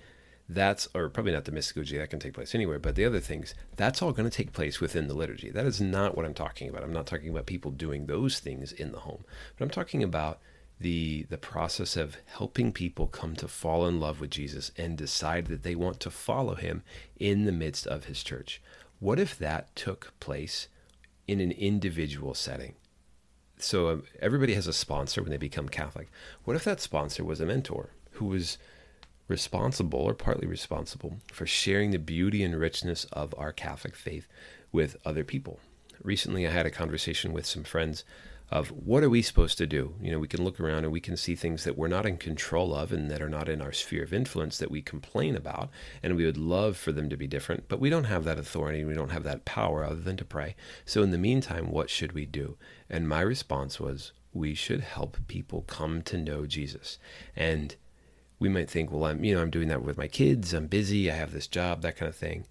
that's, 0.47 0.87
or 0.95 1.09
probably 1.09 1.31
not 1.31 1.45
the 1.45 1.51
mystagogy, 1.51 1.97
that 1.97 2.09
can 2.09 2.19
take 2.19 2.33
place 2.33 2.55
anywhere, 2.55 2.79
but 2.79 2.95
the 2.95 3.05
other 3.05 3.19
things, 3.19 3.53
that's 3.75 4.01
all 4.01 4.11
going 4.11 4.29
to 4.29 4.35
take 4.35 4.51
place 4.51 4.81
within 4.81 5.07
the 5.07 5.13
liturgy. 5.13 5.51
That 5.51 5.67
is 5.67 5.79
not 5.79 6.17
what 6.17 6.25
I'm 6.25 6.33
talking 6.33 6.67
about. 6.67 6.83
I'm 6.83 6.91
not 6.91 7.05
talking 7.05 7.29
about 7.29 7.45
people 7.45 7.69
doing 7.71 8.07
those 8.07 8.39
things 8.39 8.71
in 8.71 8.91
the 8.91 8.99
home, 8.99 9.25
but 9.57 9.63
I'm 9.63 9.69
talking 9.69 10.01
about 10.01 10.39
the 10.79 11.23
the 11.29 11.37
process 11.37 11.97
of 11.97 12.17
helping 12.25 12.71
people 12.71 13.07
come 13.07 13.35
to 13.35 13.47
fall 13.47 13.85
in 13.85 13.99
love 13.99 14.19
with 14.19 14.31
Jesus 14.31 14.71
and 14.77 14.97
decide 14.97 15.47
that 15.47 15.63
they 15.63 15.75
want 15.75 15.99
to 15.99 16.09
follow 16.09 16.55
him 16.55 16.83
in 17.17 17.45
the 17.45 17.51
midst 17.51 17.85
of 17.87 18.05
his 18.05 18.23
church. 18.23 18.61
What 18.99 19.19
if 19.19 19.37
that 19.37 19.75
took 19.75 20.13
place 20.19 20.67
in 21.27 21.39
an 21.39 21.51
individual 21.51 22.33
setting? 22.33 22.75
So 23.57 23.89
um, 23.89 24.03
everybody 24.21 24.53
has 24.53 24.67
a 24.67 24.73
sponsor 24.73 25.21
when 25.21 25.31
they 25.31 25.37
become 25.37 25.67
Catholic. 25.67 26.09
What 26.45 26.55
if 26.55 26.63
that 26.63 26.79
sponsor 26.79 27.25
was 27.25 27.41
a 27.41 27.45
mentor 27.45 27.89
who 28.13 28.25
was 28.25 28.57
responsible 29.27 29.99
or 29.99 30.13
partly 30.13 30.47
responsible 30.47 31.17
for 31.31 31.45
sharing 31.45 31.91
the 31.91 31.99
beauty 31.99 32.41
and 32.41 32.57
richness 32.57 33.03
of 33.11 33.35
our 33.37 33.51
Catholic 33.51 33.95
faith 33.95 34.27
with 34.71 34.95
other 35.05 35.25
people? 35.25 35.59
Recently, 36.01 36.47
I 36.47 36.51
had 36.51 36.65
a 36.65 36.71
conversation 36.71 37.33
with 37.33 37.45
some 37.45 37.63
friends 37.65 38.05
of 38.51 38.69
what 38.69 39.03
are 39.03 39.09
we 39.09 39.21
supposed 39.21 39.57
to 39.59 39.67
do? 39.67 39.95
You 40.01 40.11
know, 40.11 40.19
we 40.19 40.27
can 40.27 40.43
look 40.43 40.59
around 40.59 40.83
and 40.83 40.91
we 40.91 40.99
can 40.99 41.15
see 41.15 41.35
things 41.35 41.63
that 41.63 41.77
we're 41.77 41.87
not 41.87 42.05
in 42.05 42.17
control 42.17 42.73
of 42.73 42.91
and 42.91 43.09
that 43.11 43.21
are 43.21 43.29
not 43.29 43.47
in 43.47 43.61
our 43.61 43.71
sphere 43.71 44.03
of 44.03 44.13
influence 44.13 44.57
that 44.57 44.71
we 44.71 44.81
complain 44.81 45.35
about, 45.35 45.69
and 46.01 46.15
we 46.15 46.25
would 46.25 46.37
love 46.37 46.75
for 46.75 46.91
them 46.91 47.09
to 47.09 47.17
be 47.17 47.27
different, 47.27 47.67
but 47.67 47.79
we 47.79 47.89
don't 47.89 48.05
have 48.05 48.23
that 48.23 48.39
authority 48.39 48.79
and 48.79 48.87
we 48.87 48.95
don't 48.95 49.11
have 49.11 49.23
that 49.23 49.45
power 49.45 49.83
other 49.83 50.01
than 50.01 50.17
to 50.17 50.25
pray. 50.25 50.55
So, 50.85 51.03
in 51.03 51.11
the 51.11 51.17
meantime, 51.17 51.69
what 51.71 51.89
should 51.89 52.13
we 52.13 52.25
do? 52.25 52.57
And 52.89 53.07
my 53.07 53.21
response 53.21 53.79
was, 53.79 54.13
we 54.33 54.53
should 54.53 54.81
help 54.81 55.17
people 55.27 55.63
come 55.63 56.01
to 56.03 56.17
know 56.17 56.45
Jesus. 56.45 56.97
And 57.35 57.75
we 58.39 58.49
might 58.49 58.69
think, 58.69 58.91
well, 58.91 59.05
I'm, 59.05 59.23
you 59.23 59.35
know, 59.35 59.41
I'm 59.41 59.49
doing 59.49 59.67
that 59.67 59.83
with 59.83 59.97
my 59.97 60.07
kids, 60.07 60.53
I'm 60.53 60.67
busy, 60.67 61.11
I 61.11 61.15
have 61.15 61.33
this 61.33 61.47
job, 61.47 61.81
that 61.81 61.97
kind 61.97 62.09
of 62.09 62.15
thing. 62.15 62.45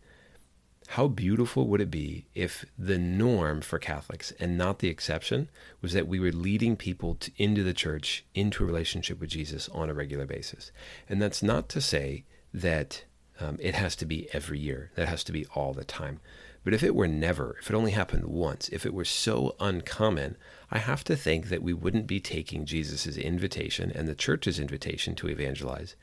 How 0.93 1.07
beautiful 1.07 1.69
would 1.69 1.83
it 1.83 1.91
be 1.91 2.25
if 2.35 2.65
the 2.79 2.97
norm 2.97 3.61
for 3.61 3.79
Catholics 3.79 4.33
and 4.41 4.57
not 4.57 4.79
the 4.79 4.89
exception 4.89 5.51
was 5.83 5.93
that 5.93 6.09
we 6.09 6.19
were 6.19 6.33
leading 6.33 6.77
people 6.77 7.17
to, 7.17 7.31
into 7.37 7.63
the 7.63 7.75
church, 7.75 8.25
into 8.35 8.65
a 8.65 8.67
relationship 8.67 9.21
with 9.21 9.29
Jesus 9.29 9.69
on 9.69 9.91
a 9.91 9.95
regular 9.95 10.25
basis? 10.25 10.73
And 11.07 11.21
that's 11.21 11.43
not 11.43 11.69
to 11.71 11.83
say 11.83 12.25
that 12.55 13.05
um, 13.39 13.59
it 13.61 13.75
has 13.75 13.95
to 13.97 14.07
be 14.07 14.29
every 14.33 14.59
year, 14.59 14.91
that 14.97 15.09
has 15.09 15.23
to 15.25 15.33
be 15.33 15.45
all 15.55 15.75
the 15.75 15.85
time. 15.85 16.21
But 16.65 16.73
if 16.73 16.83
it 16.83 16.95
were 16.95 17.07
never, 17.07 17.59
if 17.61 17.69
it 17.69 17.77
only 17.77 17.93
happened 17.93 18.25
once, 18.25 18.71
if 18.71 18.87
it 18.87 18.95
were 18.95 19.05
so 19.05 19.57
uncommon, 19.61 20.39
I 20.71 20.79
have 20.79 21.05
to 21.05 21.17
think 21.17 21.51
that 21.51 21.63
we 21.63 21.75
wouldn't 21.75 22.07
be 22.07 22.19
taking 22.19 22.65
Jesus' 22.65 23.19
invitation 23.19 23.93
and 23.95 24.09
the 24.09 24.15
church's 24.15 24.59
invitation 24.59 25.15
to 25.17 25.29
evangelize 25.29 25.97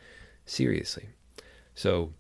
seriously. 0.46 1.10
So, 1.74 2.14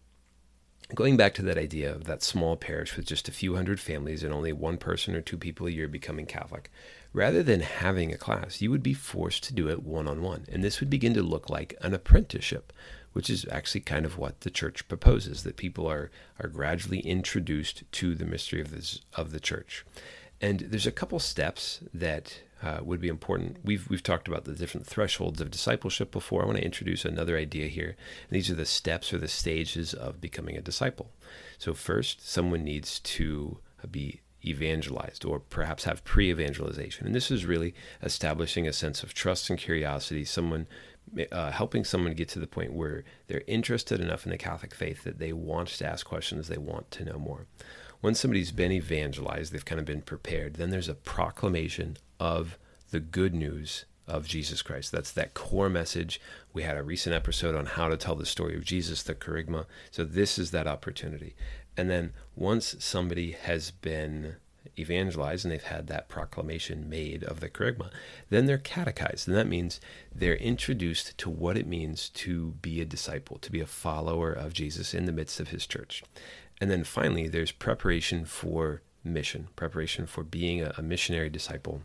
going 0.94 1.18
back 1.18 1.34
to 1.36 1.42
that 1.42 1.58
idea 1.58 1.92
of 1.92 2.04
that 2.04 2.22
small 2.22 2.56
parish 2.56 2.96
with 2.96 3.06
just 3.06 3.27
a 3.27 3.32
few 3.32 3.56
hundred 3.56 3.80
families 3.80 4.24
and 4.24 4.34
only 4.34 4.54
one 4.54 4.77
person 4.77 5.15
or 5.15 5.22
two 5.22 5.38
people 5.38 5.65
a 5.65 5.72
year 5.72 5.88
becoming 5.88 6.25
Catholic, 6.25 6.70
rather 7.12 7.42
than 7.42 7.62
having 7.62 8.13
a 8.13 8.18
class, 8.18 8.62
you 8.62 8.70
would 8.70 8.84
be 8.84 8.94
forced 8.94 9.44
to 9.46 9.54
do 9.54 9.68
it 9.70 9.84
one 9.84 10.08
on 10.08 10.22
one. 10.22 10.46
And 10.51 10.63
this 10.63 10.80
would 10.80 10.89
begin 10.89 11.13
to 11.15 11.24
look 11.24 11.50
like 11.50 11.75
an 11.82 11.94
apprenticeship, 11.94 12.72
which 13.13 13.30
is 13.30 13.46
actually 13.50 13.82
kind 13.82 14.06
of 14.06 14.18
what 14.18 14.42
the 14.42 14.51
church 14.51 14.88
proposes 14.88 15.44
that 15.44 15.58
people 15.58 15.88
are, 15.89 16.12
are 16.39 16.50
gradually 16.50 17.00
introduced 17.00 17.84
to 17.94 18.13
the 18.13 18.25
mystery 18.25 18.62
of, 18.62 18.72
this, 18.72 19.01
of 19.13 19.32
the 19.32 19.39
church. 19.39 19.86
And 20.42 20.60
there's 20.60 20.86
a 20.86 20.92
couple 20.92 21.20
steps 21.20 21.80
that 21.94 22.42
uh, 22.63 22.79
would 22.81 23.01
be 23.01 23.07
important. 23.07 23.57
We've 23.63 23.89
we've 23.89 24.03
talked 24.03 24.27
about 24.27 24.45
the 24.45 24.53
different 24.53 24.88
thresholds 24.88 25.41
of 25.41 25.51
discipleship 25.51 26.12
before. 26.12 26.43
I 26.43 26.45
want 26.45 26.57
to 26.57 26.65
introduce 26.65 27.05
another 27.05 27.38
idea 27.38 27.67
here. 27.67 27.95
And 28.29 28.35
these 28.35 28.50
are 28.50 28.55
the 28.55 28.65
steps 28.65 29.13
or 29.13 29.17
the 29.17 29.27
stages 29.27 29.93
of 29.93 30.21
becoming 30.21 30.57
a 30.57 30.62
disciple. 30.62 31.12
So 31.57 31.74
first, 31.74 32.27
someone 32.27 32.63
needs 32.63 33.00
to 33.00 33.59
be 33.89 34.21
evangelized 34.43 35.25
or 35.25 35.39
perhaps 35.39 35.85
have 35.85 36.03
pre-evangelization, 36.03 37.05
and 37.05 37.15
this 37.15 37.31
is 37.31 37.45
really 37.45 37.74
establishing 38.03 38.67
a 38.67 38.74
sense 38.74 39.03
of 39.03 39.13
trust 39.13 39.50
and 39.50 39.57
curiosity. 39.59 40.24
Someone 40.24 40.67
uh, 41.31 41.51
helping 41.51 41.83
someone 41.83 42.13
get 42.13 42.29
to 42.29 42.39
the 42.39 42.47
point 42.47 42.74
where 42.74 43.03
they're 43.27 43.43
interested 43.47 44.00
enough 44.00 44.25
in 44.25 44.31
the 44.31 44.38
Catholic 44.38 44.74
faith 44.74 45.03
that 45.03 45.19
they 45.19 45.33
want 45.33 45.67
to 45.69 45.85
ask 45.85 46.05
questions, 46.05 46.47
they 46.47 46.57
want 46.57 46.89
to 46.91 47.05
know 47.05 47.17
more. 47.17 47.45
Once 48.01 48.19
somebody's 48.19 48.51
been 48.51 48.71
evangelized, 48.71 49.51
they've 49.51 49.65
kind 49.65 49.79
of 49.79 49.85
been 49.85 50.01
prepared, 50.01 50.55
then 50.55 50.69
there's 50.69 50.89
a 50.89 50.93
proclamation 50.93 51.97
of 52.19 52.57
the 52.91 52.99
good 52.99 53.33
news 53.33 53.85
of 54.07 54.27
Jesus 54.27 54.61
Christ. 54.61 54.91
That's 54.91 55.11
that 55.11 55.33
core 55.33 55.69
message. 55.69 56.21
We 56.53 56.63
had 56.63 56.77
a 56.77 56.83
recent 56.83 57.15
episode 57.15 57.55
on 57.55 57.65
how 57.65 57.89
to 57.89 57.97
tell 57.97 58.15
the 58.15 58.25
story 58.25 58.55
of 58.55 58.63
Jesus, 58.63 59.01
the 59.01 59.15
kerygma. 59.15 59.65
So 59.91 60.03
this 60.03 60.37
is 60.37 60.51
that 60.51 60.67
opportunity. 60.67 61.35
And 61.75 61.89
then 61.89 62.13
once 62.35 62.75
somebody 62.79 63.31
has 63.31 63.71
been 63.71 64.35
evangelized 64.77 65.45
and 65.45 65.51
they've 65.51 65.63
had 65.63 65.87
that 65.87 66.07
proclamation 66.07 66.89
made 66.89 67.23
of 67.23 67.39
the 67.39 67.49
kerygma, 67.49 67.89
then 68.29 68.45
they're 68.45 68.57
catechized. 68.57 69.27
And 69.27 69.35
that 69.35 69.47
means 69.47 69.79
they're 70.13 70.35
introduced 70.35 71.17
to 71.19 71.29
what 71.29 71.57
it 71.57 71.67
means 71.67 72.09
to 72.09 72.51
be 72.61 72.81
a 72.81 72.85
disciple, 72.85 73.37
to 73.39 73.51
be 73.51 73.61
a 73.61 73.65
follower 73.65 74.31
of 74.31 74.53
Jesus 74.53 74.93
in 74.93 75.05
the 75.05 75.11
midst 75.11 75.39
of 75.39 75.49
his 75.49 75.65
church. 75.65 76.03
And 76.65 76.72
then 76.72 76.84
finally, 76.84 77.27
there's 77.27 77.51
preparation 77.51 78.25
for 78.25 78.81
mission, 79.03 79.50
preparation 79.55 80.07
for 80.07 80.24
being 80.24 80.63
a, 80.63 80.74
a 80.79 80.81
missionary 80.81 81.29
disciple. 81.29 81.84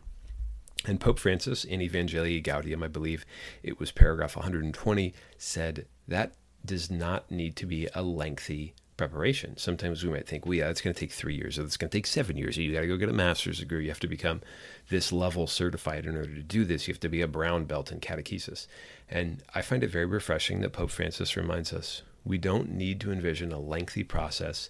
And 0.87 0.99
Pope 0.99 1.19
Francis 1.19 1.63
in 1.63 1.81
Evangelii 1.81 2.43
Gaudium, 2.43 2.81
I 2.81 2.87
believe 2.87 3.23
it 3.61 3.79
was 3.79 3.91
paragraph 3.91 4.35
120, 4.35 5.13
said 5.37 5.85
that 6.07 6.33
does 6.65 6.89
not 6.89 7.29
need 7.29 7.55
to 7.57 7.67
be 7.67 7.89
a 7.93 8.01
lengthy 8.01 8.73
preparation. 8.97 9.55
Sometimes 9.55 10.03
we 10.03 10.09
might 10.09 10.27
think, 10.27 10.47
well, 10.47 10.55
yeah, 10.55 10.69
it's 10.69 10.81
going 10.81 10.95
to 10.95 10.99
take 10.99 11.11
three 11.11 11.35
years, 11.35 11.59
or 11.59 11.63
it's 11.63 11.77
going 11.77 11.91
to 11.91 11.95
take 11.95 12.07
seven 12.07 12.35
years. 12.35 12.57
Or 12.57 12.63
you 12.63 12.73
got 12.73 12.81
to 12.81 12.87
go 12.87 12.97
get 12.97 13.09
a 13.09 13.13
master's 13.13 13.59
degree. 13.59 13.83
You 13.83 13.91
have 13.91 13.99
to 13.99 14.07
become 14.07 14.41
this 14.89 15.11
level 15.11 15.45
certified 15.45 16.07
in 16.07 16.17
order 16.17 16.33
to 16.33 16.41
do 16.41 16.65
this. 16.65 16.87
You 16.87 16.95
have 16.95 17.01
to 17.01 17.07
be 17.07 17.21
a 17.21 17.27
brown 17.27 17.65
belt 17.65 17.91
in 17.91 17.99
catechesis. 17.99 18.65
And 19.07 19.43
I 19.53 19.61
find 19.61 19.83
it 19.83 19.91
very 19.91 20.07
refreshing 20.07 20.61
that 20.61 20.73
Pope 20.73 20.89
Francis 20.89 21.37
reminds 21.37 21.71
us 21.71 22.01
we 22.23 22.37
don't 22.37 22.71
need 22.71 22.99
to 23.01 23.11
envision 23.11 23.51
a 23.51 23.59
lengthy 23.59 24.03
process 24.03 24.69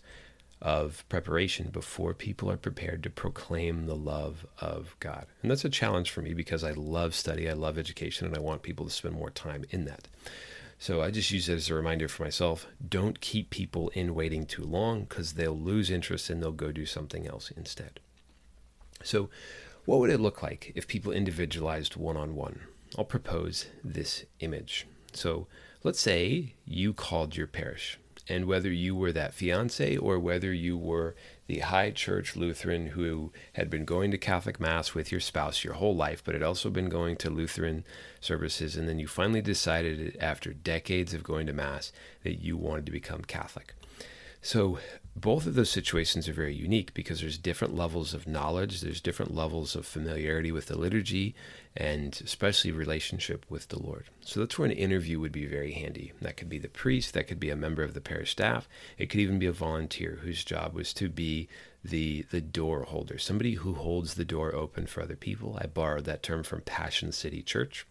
of 0.61 1.03
preparation 1.09 1.69
before 1.69 2.13
people 2.13 2.49
are 2.49 2.57
prepared 2.57 3.01
to 3.03 3.09
proclaim 3.09 3.87
the 3.87 3.95
love 3.95 4.45
of 4.59 4.95
God. 4.99 5.25
And 5.41 5.49
that's 5.49 5.65
a 5.65 5.69
challenge 5.69 6.11
for 6.11 6.21
me 6.21 6.33
because 6.33 6.63
I 6.63 6.71
love 6.71 7.15
study, 7.15 7.49
I 7.49 7.53
love 7.53 7.79
education, 7.79 8.27
and 8.27 8.37
I 8.37 8.39
want 8.39 8.61
people 8.61 8.85
to 8.85 8.91
spend 8.91 9.15
more 9.15 9.31
time 9.31 9.65
in 9.71 9.85
that. 9.85 10.07
So 10.77 11.01
I 11.01 11.11
just 11.11 11.31
use 11.31 11.49
it 11.49 11.55
as 11.55 11.69
a 11.69 11.75
reminder 11.75 12.07
for 12.07 12.23
myself 12.23 12.67
don't 12.87 13.21
keep 13.21 13.49
people 13.49 13.89
in 13.89 14.15
waiting 14.15 14.45
too 14.45 14.63
long 14.63 15.01
because 15.01 15.33
they'll 15.33 15.57
lose 15.57 15.91
interest 15.91 16.29
and 16.29 16.41
they'll 16.41 16.51
go 16.51 16.71
do 16.71 16.85
something 16.85 17.27
else 17.27 17.51
instead. 17.51 17.99
So, 19.03 19.29
what 19.85 19.99
would 19.99 20.11
it 20.11 20.19
look 20.19 20.43
like 20.43 20.71
if 20.75 20.87
people 20.87 21.11
individualized 21.11 21.95
one 21.95 22.17
on 22.17 22.35
one? 22.35 22.61
I'll 22.97 23.05
propose 23.05 23.67
this 23.83 24.25
image. 24.39 24.87
So, 25.13 25.47
let's 25.83 25.99
say 25.99 26.53
you 26.65 26.93
called 26.93 27.35
your 27.35 27.47
parish 27.47 27.97
and 28.29 28.45
whether 28.45 28.71
you 28.71 28.95
were 28.95 29.11
that 29.11 29.33
fiance 29.33 29.97
or 29.97 30.19
whether 30.19 30.53
you 30.53 30.77
were 30.77 31.15
the 31.47 31.59
high 31.59 31.91
church 31.91 32.35
Lutheran 32.35 32.87
who 32.87 33.31
had 33.53 33.69
been 33.69 33.83
going 33.83 34.11
to 34.11 34.17
Catholic 34.17 34.59
Mass 34.59 34.93
with 34.93 35.11
your 35.11 35.19
spouse 35.19 35.63
your 35.63 35.73
whole 35.73 35.95
life, 35.95 36.23
but 36.23 36.35
had 36.35 36.43
also 36.43 36.69
been 36.69 36.87
going 36.87 37.17
to 37.17 37.29
Lutheran 37.29 37.83
services, 38.21 38.77
and 38.77 38.87
then 38.87 38.99
you 38.99 39.07
finally 39.07 39.41
decided 39.41 40.15
after 40.21 40.53
decades 40.53 41.13
of 41.13 41.23
going 41.23 41.47
to 41.47 41.53
Mass 41.53 41.91
that 42.23 42.41
you 42.41 42.55
wanted 42.55 42.85
to 42.85 42.91
become 42.91 43.23
Catholic. 43.23 43.73
So 44.41 44.79
both 45.15 45.45
of 45.45 45.55
those 45.55 45.69
situations 45.69 46.27
are 46.27 46.33
very 46.33 46.55
unique 46.55 46.93
because 46.93 47.21
there's 47.21 47.37
different 47.37 47.75
levels 47.75 48.13
of 48.13 48.27
knowledge, 48.27 48.81
there's 48.81 49.01
different 49.01 49.35
levels 49.35 49.75
of 49.75 49.85
familiarity 49.85 50.51
with 50.51 50.67
the 50.67 50.77
liturgy, 50.77 51.35
and 51.75 52.19
especially 52.23 52.71
relationship 52.71 53.45
with 53.49 53.67
the 53.67 53.81
Lord. 53.81 54.05
So 54.21 54.39
that's 54.39 54.57
where 54.57 54.69
an 54.69 54.75
interview 54.75 55.19
would 55.19 55.31
be 55.31 55.45
very 55.45 55.73
handy. 55.73 56.13
That 56.21 56.37
could 56.37 56.49
be 56.49 56.57
the 56.57 56.69
priest, 56.69 57.13
that 57.13 57.27
could 57.27 57.39
be 57.39 57.49
a 57.49 57.55
member 57.55 57.83
of 57.83 57.93
the 57.93 58.01
parish 58.01 58.31
staff, 58.31 58.67
it 58.97 59.07
could 59.07 59.19
even 59.19 59.37
be 59.37 59.45
a 59.47 59.51
volunteer 59.51 60.19
whose 60.23 60.43
job 60.43 60.73
was 60.73 60.93
to 60.95 61.09
be 61.09 61.47
the 61.83 62.25
the 62.31 62.41
door 62.41 62.83
holder, 62.83 63.17
somebody 63.17 63.55
who 63.55 63.73
holds 63.73 64.13
the 64.13 64.25
door 64.25 64.55
open 64.55 64.85
for 64.85 65.01
other 65.01 65.15
people. 65.15 65.57
I 65.61 65.67
borrowed 65.67 66.05
that 66.05 66.23
term 66.23 66.43
from 66.43 66.61
Passion 66.61 67.11
City 67.11 67.41
Church. 67.41 67.85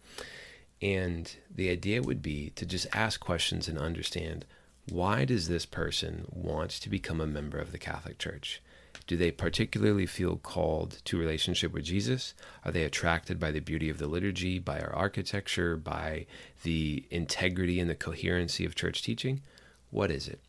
And 0.81 1.35
the 1.53 1.69
idea 1.69 2.01
would 2.01 2.23
be 2.23 2.49
to 2.55 2.65
just 2.65 2.87
ask 2.91 3.19
questions 3.19 3.67
and 3.67 3.77
understand 3.77 4.45
why 4.89 5.25
does 5.25 5.47
this 5.47 5.65
person 5.65 6.25
want 6.29 6.71
to 6.71 6.89
become 6.89 7.21
a 7.21 7.27
member 7.27 7.57
of 7.57 7.71
the 7.71 7.77
Catholic 7.77 8.17
Church? 8.17 8.61
Do 9.07 9.17
they 9.17 9.31
particularly 9.31 10.05
feel 10.05 10.37
called 10.37 10.99
to 11.05 11.17
relationship 11.17 11.73
with 11.73 11.85
Jesus? 11.85 12.33
Are 12.63 12.71
they 12.71 12.83
attracted 12.83 13.39
by 13.39 13.51
the 13.51 13.59
beauty 13.59 13.89
of 13.89 13.97
the 13.97 14.07
liturgy, 14.07 14.59
by 14.59 14.79
our 14.79 14.93
architecture, 14.93 15.75
by 15.75 16.27
the 16.63 17.05
integrity 17.09 17.79
and 17.79 17.89
the 17.89 17.95
coherency 17.95 18.65
of 18.65 18.75
church 18.75 19.01
teaching? 19.03 19.41
What 19.89 20.11
is 20.11 20.27
it? 20.27 20.39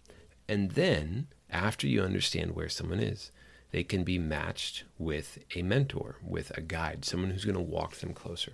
And 0.48 0.72
then, 0.72 1.28
after 1.50 1.86
you 1.86 2.02
understand 2.02 2.54
where 2.54 2.68
someone 2.68 3.00
is, 3.00 3.30
they 3.70 3.82
can 3.82 4.04
be 4.04 4.18
matched 4.18 4.84
with 4.98 5.38
a 5.56 5.62
mentor, 5.62 6.16
with 6.22 6.56
a 6.56 6.60
guide, 6.60 7.04
someone 7.04 7.30
who's 7.30 7.44
going 7.44 7.56
to 7.56 7.60
walk 7.60 7.96
them 7.96 8.12
closer. 8.12 8.52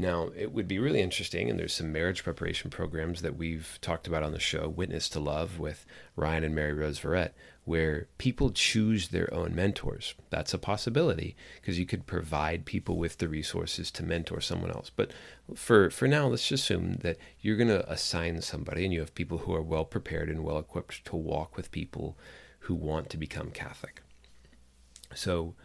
Now, 0.00 0.30
it 0.36 0.52
would 0.52 0.68
be 0.68 0.78
really 0.78 1.00
interesting, 1.00 1.50
and 1.50 1.58
there's 1.58 1.74
some 1.74 1.90
marriage 1.90 2.22
preparation 2.22 2.70
programs 2.70 3.20
that 3.22 3.36
we've 3.36 3.80
talked 3.80 4.06
about 4.06 4.22
on 4.22 4.30
the 4.30 4.38
show, 4.38 4.68
Witness 4.68 5.08
to 5.08 5.18
Love 5.18 5.58
with 5.58 5.84
Ryan 6.14 6.44
and 6.44 6.54
Mary 6.54 6.72
Rose 6.72 7.00
Verret, 7.00 7.30
where 7.64 8.06
people 8.16 8.50
choose 8.50 9.08
their 9.08 9.32
own 9.34 9.56
mentors. 9.56 10.14
That's 10.30 10.54
a 10.54 10.58
possibility 10.58 11.34
because 11.60 11.80
you 11.80 11.84
could 11.84 12.06
provide 12.06 12.64
people 12.64 12.96
with 12.96 13.18
the 13.18 13.26
resources 13.26 13.90
to 13.90 14.04
mentor 14.04 14.40
someone 14.40 14.70
else. 14.70 14.88
But 14.94 15.10
for, 15.56 15.90
for 15.90 16.06
now, 16.06 16.28
let's 16.28 16.46
just 16.46 16.62
assume 16.62 16.98
that 17.00 17.18
you're 17.40 17.56
going 17.56 17.66
to 17.66 17.90
assign 17.90 18.40
somebody 18.40 18.84
and 18.84 18.94
you 18.94 19.00
have 19.00 19.16
people 19.16 19.38
who 19.38 19.52
are 19.52 19.62
well 19.62 19.84
prepared 19.84 20.28
and 20.28 20.44
well 20.44 20.60
equipped 20.60 21.06
to 21.06 21.16
walk 21.16 21.56
with 21.56 21.72
people 21.72 22.16
who 22.60 22.74
want 22.76 23.10
to 23.10 23.16
become 23.16 23.50
Catholic. 23.50 24.00
So 25.12 25.56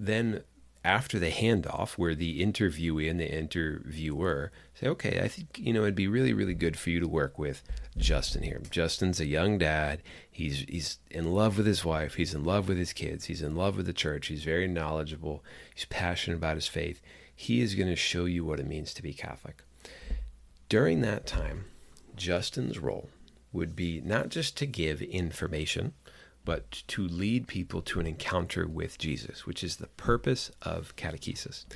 then 0.00 0.44
after 0.84 1.18
the 1.18 1.30
handoff, 1.30 1.92
where 1.92 2.14
the 2.14 2.44
interviewee 2.44 3.10
and 3.10 3.18
the 3.18 3.30
interviewer 3.30 4.52
say, 4.74 4.86
okay, 4.88 5.20
I 5.20 5.28
think, 5.28 5.58
you 5.58 5.72
know, 5.72 5.82
it'd 5.82 5.94
be 5.94 6.08
really, 6.08 6.32
really 6.32 6.54
good 6.54 6.78
for 6.78 6.90
you 6.90 7.00
to 7.00 7.08
work 7.08 7.38
with 7.38 7.62
Justin 7.96 8.42
here. 8.42 8.60
Justin's 8.70 9.20
a 9.20 9.26
young 9.26 9.58
dad. 9.58 10.02
He's, 10.30 10.60
he's 10.68 10.98
in 11.10 11.32
love 11.32 11.56
with 11.56 11.66
his 11.66 11.84
wife. 11.84 12.14
He's 12.14 12.34
in 12.34 12.44
love 12.44 12.68
with 12.68 12.78
his 12.78 12.92
kids. 12.92 13.26
He's 13.26 13.42
in 13.42 13.56
love 13.56 13.76
with 13.76 13.86
the 13.86 13.92
church. 13.92 14.28
He's 14.28 14.44
very 14.44 14.68
knowledgeable. 14.68 15.44
He's 15.74 15.86
passionate 15.86 16.36
about 16.36 16.56
his 16.56 16.68
faith. 16.68 17.02
He 17.34 17.60
is 17.60 17.74
going 17.74 17.88
to 17.88 17.96
show 17.96 18.24
you 18.24 18.44
what 18.44 18.60
it 18.60 18.66
means 18.66 18.94
to 18.94 19.02
be 19.02 19.12
Catholic. 19.12 19.62
During 20.68 21.00
that 21.00 21.26
time, 21.26 21.66
Justin's 22.16 22.78
role 22.78 23.10
would 23.52 23.74
be 23.74 24.00
not 24.04 24.28
just 24.28 24.56
to 24.58 24.66
give 24.66 25.00
information, 25.02 25.94
but 26.48 26.82
to 26.88 27.06
lead 27.06 27.46
people 27.46 27.82
to 27.82 28.00
an 28.00 28.06
encounter 28.06 28.66
with 28.66 28.96
Jesus, 28.96 29.44
which 29.44 29.62
is 29.62 29.76
the 29.76 29.86
purpose 29.86 30.50
of 30.62 30.96
catechesis. 30.96 31.66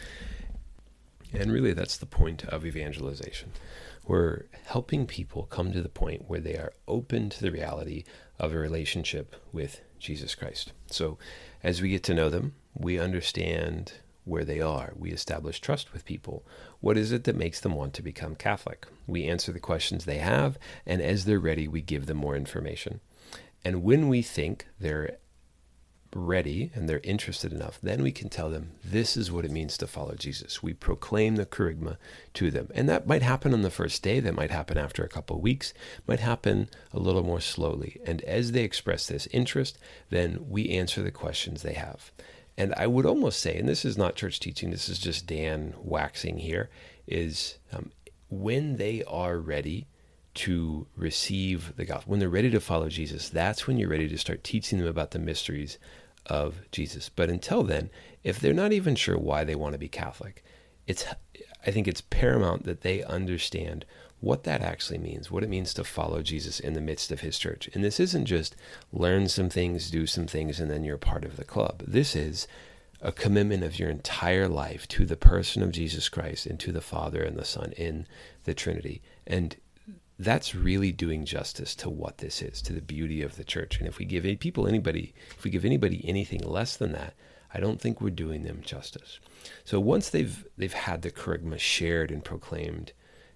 And 1.35 1.52
really, 1.52 1.75
that's 1.75 1.99
the 1.99 2.07
point 2.07 2.45
of 2.45 2.64
evangelization. 2.64 3.52
We're 4.07 4.45
helping 4.64 5.07
people 5.07 5.43
come 5.43 5.73
to 5.73 5.83
the 5.83 5.91
point 5.91 6.25
where 6.26 6.41
they 6.41 6.55
are 6.55 6.73
open 6.88 7.29
to 7.29 7.43
the 7.43 7.50
reality 7.50 8.05
of 8.38 8.55
a 8.55 8.59
relationship 8.59 9.37
with 9.52 9.83
Jesus 9.99 10.35
Christ. 10.35 10.73
So, 10.87 11.19
as 11.62 11.83
we 11.83 11.91
get 11.91 12.02
to 12.05 12.14
know 12.14 12.31
them, 12.31 12.55
we 12.75 12.99
understand 12.99 13.93
where 14.25 14.47
they 14.47 14.62
are. 14.62 14.95
We 14.97 15.11
establish 15.11 15.61
trust 15.61 15.93
with 15.93 16.07
people. 16.07 16.47
What 16.81 16.97
is 16.97 17.12
it 17.12 17.25
that 17.25 17.37
makes 17.37 17.61
them 17.61 17.75
want 17.75 17.93
to 17.93 18.02
become 18.02 18.37
Catholic? 18.37 18.87
We 19.07 19.25
answer 19.25 19.52
the 19.52 19.61
questions 19.61 20.07
they 20.07 20.19
have, 20.19 20.59
and 20.87 21.02
as 21.02 21.26
they're 21.26 21.38
ready, 21.38 21.69
we 21.69 21.83
give 21.83 22.07
them 22.07 22.17
more 22.17 22.37
information. 22.37 23.00
And 23.64 23.83
when 23.83 24.09
we 24.09 24.23
think 24.23 24.66
they're 24.81 25.19
ready 26.14 26.71
and 26.75 26.88
they're 26.88 27.00
interested 27.02 27.52
enough, 27.52 27.78
then 27.83 28.02
we 28.02 28.12
can 28.12 28.28
tell 28.28 28.50
them 28.50 28.73
this 28.85 29.16
is 29.16 29.33
what 29.33 29.45
it 29.45 29.50
means 29.50 29.78
to 29.78 29.87
follow 29.87 30.14
Jesus. 30.14 30.62
We 30.62 30.75
proclaim 30.75 31.37
the 31.37 31.47
kerygma 31.47 31.97
to 32.35 32.50
them. 32.50 32.69
And 32.75 32.88
that 32.88 33.07
might 33.07 33.23
happen 33.23 33.54
on 33.54 33.62
the 33.62 33.71
first 33.71 34.02
day, 34.02 34.21
that 34.21 34.35
might 34.35 34.50
happen 34.50 34.76
after 34.76 35.02
a 35.02 35.09
couple 35.09 35.37
of 35.37 35.42
weeks, 35.42 35.73
might 36.07 36.21
happen 36.21 36.69
a 36.92 36.99
little 36.99 37.23
more 37.23 37.40
slowly. 37.40 38.00
And 38.04 38.21
as 38.23 38.52
they 38.52 38.64
express 38.64 39.07
this 39.07 39.26
interest, 39.28 39.78
then 40.11 40.45
we 40.49 40.71
answer 40.71 41.02
the 41.02 41.11
questions 41.11 41.62
they 41.62 41.75
have. 41.75 42.12
And 42.59 42.75
I 42.75 42.87
would 42.87 43.07
almost 43.07 43.40
say, 43.40 43.57
and 43.57 43.69
this 43.69 43.85
is 43.85 43.97
not 43.97 44.14
church 44.14 44.38
teaching, 44.38 44.71
this 44.71 44.88
is 44.88 44.99
just 44.99 45.26
Dan 45.26 45.75
waxing 45.78 46.38
here, 46.38 46.69
is 47.07 47.59
um, 47.73 47.90
when 48.28 48.76
they 48.76 49.02
are 49.04 49.38
ready 49.38 49.87
to 50.35 50.87
receive 50.97 51.77
the 51.77 51.85
gospel, 51.85 52.11
when 52.11 52.21
they're 52.21 52.29
ready 52.29 52.51
to 52.51 52.61
follow 52.61 52.89
Jesus, 52.89 53.29
that's 53.29 53.67
when 53.67 53.79
you're 53.79 53.89
ready 53.89 54.09
to 54.09 54.19
start 54.19 54.45
teaching 54.45 54.79
them 54.79 54.89
about 54.89 55.11
the 55.11 55.19
mysteries 55.19 55.79
of 56.27 56.57
Jesus. 56.71 57.09
But 57.09 57.29
until 57.29 57.62
then, 57.62 57.91
if 58.23 58.39
they're 58.39 58.55
not 58.55 58.73
even 58.73 58.95
sure 58.95 59.19
why 59.19 59.45
they 59.45 59.55
want 59.55 59.73
to 59.73 59.79
be 59.79 59.89
Catholic, 59.89 60.45
it's 60.87 61.05
I 61.65 61.71
think 61.71 61.87
it's 61.87 62.01
paramount 62.01 62.65
that 62.65 62.81
they 62.81 63.03
understand 63.03 63.85
what 64.21 64.45
that 64.45 64.62
actually 64.62 64.99
means, 64.99 65.31
what 65.31 65.43
it 65.43 65.49
means 65.49 65.75
to 65.75 65.85
follow 65.85 66.23
Jesus 66.23 66.61
in 66.61 66.75
the 66.75 66.81
midst 66.81 67.11
of 67.11 67.21
his 67.21 67.39
church. 67.39 67.69
And 67.75 67.83
this 67.83 67.99
isn't 67.99 68.27
just 68.27 68.55
learn 68.93 69.29
some 69.29 69.49
things, 69.49 69.91
do 69.91 70.07
some 70.07 70.27
things, 70.27 70.61
and 70.61 70.71
then 70.71 70.85
you're 70.85 70.97
part 70.97 71.25
of 71.25 71.37
the 71.37 71.45
club. 71.45 71.83
This 71.87 72.15
is 72.15 72.47
a 73.01 73.11
commitment 73.11 73.65
of 73.65 73.81
your 73.81 73.91
entire 73.91 74.47
life 74.47 74.87
to 74.89 75.05
the 75.05 75.17
person 75.17 75.61
of 75.61 75.73
Jesus 75.73 76.09
Christ 76.09 76.47
and 76.47 76.59
to 76.61 76.71
the 76.71 76.81
Father 76.81 77.21
and 77.21 77.37
the 77.37 77.45
Son 77.45 77.73
in 77.73 78.07
the 78.45 78.55
Trinity. 78.55 79.03
And 79.27 79.57
that's 80.19 80.54
really 80.54 80.92
doing 80.92 81.25
justice 81.25 81.75
to 81.76 81.90
what 81.90 82.19
this 82.19 82.42
is, 82.42 82.62
to 82.62 82.73
the 82.73 82.83
beauty 82.83 83.23
of 83.23 83.37
the 83.37 83.45
church. 83.45 83.78
And 83.78 83.88
if 83.88 83.99
we 83.99 84.04
give 84.04 84.25
people 84.38 84.66
anybody, 84.66 85.14
if 85.37 85.45
we 85.45 85.50
give 85.50 85.64
anybody 85.64 86.04
anything 86.07 86.42
less 86.42 86.76
than 86.76 86.92
that, 86.92 87.14
I 87.54 87.61
don't 87.61 87.81
think 87.81 88.00
we're 88.00 88.11
doing 88.11 88.45
them 88.45 88.62
justice. 88.62 89.21
So 89.64 89.81
once 89.81 90.09
they've 90.09 90.47
they've 90.57 90.73
had 90.73 91.02
the 91.02 91.11
kerygma 91.11 91.59
shared 91.59 92.11
and 92.11 92.25
proclaimed, 92.25 92.92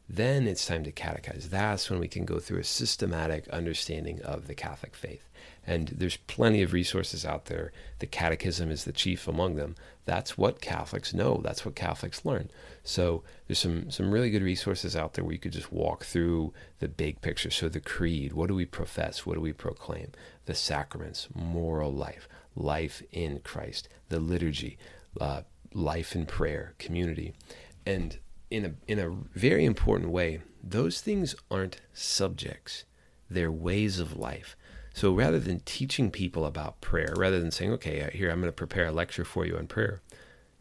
then 0.08 0.46
it's 0.46 0.66
time 0.66 0.84
to 0.84 0.92
catechize. 0.92 1.50
That's 1.50 1.90
when 1.90 1.98
we 1.98 2.08
can 2.08 2.24
go 2.24 2.38
through 2.38 2.60
a 2.60 2.64
systematic 2.64 3.48
understanding 3.48 4.22
of 4.22 4.46
the 4.46 4.54
Catholic 4.54 4.94
faith. 4.94 5.28
And 5.66 5.88
there's 5.88 6.16
plenty 6.16 6.62
of 6.62 6.72
resources 6.72 7.26
out 7.26 7.46
there. 7.46 7.72
The 7.98 8.06
Catechism 8.06 8.70
is 8.70 8.84
the 8.84 8.92
chief 8.92 9.26
among 9.26 9.56
them. 9.56 9.74
That's 10.04 10.38
what 10.38 10.60
Catholics 10.60 11.12
know. 11.12 11.40
That's 11.42 11.64
what 11.64 11.74
Catholics 11.74 12.24
learn. 12.24 12.50
So 12.84 13.24
there's 13.46 13.58
some 13.58 13.90
some 13.90 14.12
really 14.12 14.30
good 14.30 14.42
resources 14.42 14.94
out 14.94 15.14
there 15.14 15.24
where 15.24 15.32
you 15.32 15.40
could 15.40 15.52
just 15.52 15.72
walk 15.72 16.04
through 16.04 16.52
the 16.78 16.88
big 16.88 17.20
picture. 17.20 17.50
So 17.50 17.68
the 17.68 17.80
creed, 17.80 18.32
what 18.32 18.46
do 18.46 18.54
we 18.54 18.64
profess? 18.64 19.26
What 19.26 19.34
do 19.34 19.40
we 19.40 19.52
proclaim? 19.52 20.12
The 20.44 20.54
sacraments, 20.54 21.26
moral 21.34 21.92
life, 21.92 22.28
life 22.54 23.02
in 23.10 23.40
Christ, 23.40 23.88
the 24.08 24.20
liturgy, 24.20 24.78
uh, 25.20 25.42
life 25.74 26.14
in 26.14 26.26
prayer, 26.26 26.74
community, 26.78 27.32
and 27.84 28.18
in 28.50 28.64
a 28.64 28.72
in 28.86 29.00
a 29.00 29.10
very 29.36 29.64
important 29.64 30.10
way, 30.10 30.40
those 30.62 31.00
things 31.00 31.34
aren't 31.50 31.80
subjects; 31.92 32.84
they're 33.28 33.50
ways 33.50 33.98
of 33.98 34.16
life. 34.16 34.56
So 34.96 35.12
rather 35.12 35.38
than 35.38 35.60
teaching 35.60 36.10
people 36.10 36.46
about 36.46 36.80
prayer, 36.80 37.12
rather 37.18 37.38
than 37.38 37.50
saying, 37.50 37.70
"Okay, 37.72 38.00
uh, 38.00 38.08
here 38.08 38.30
I'm 38.30 38.40
going 38.40 38.48
to 38.48 38.52
prepare 38.64 38.86
a 38.86 38.92
lecture 38.92 39.26
for 39.26 39.44
you 39.44 39.58
on 39.58 39.66
prayer," 39.66 40.00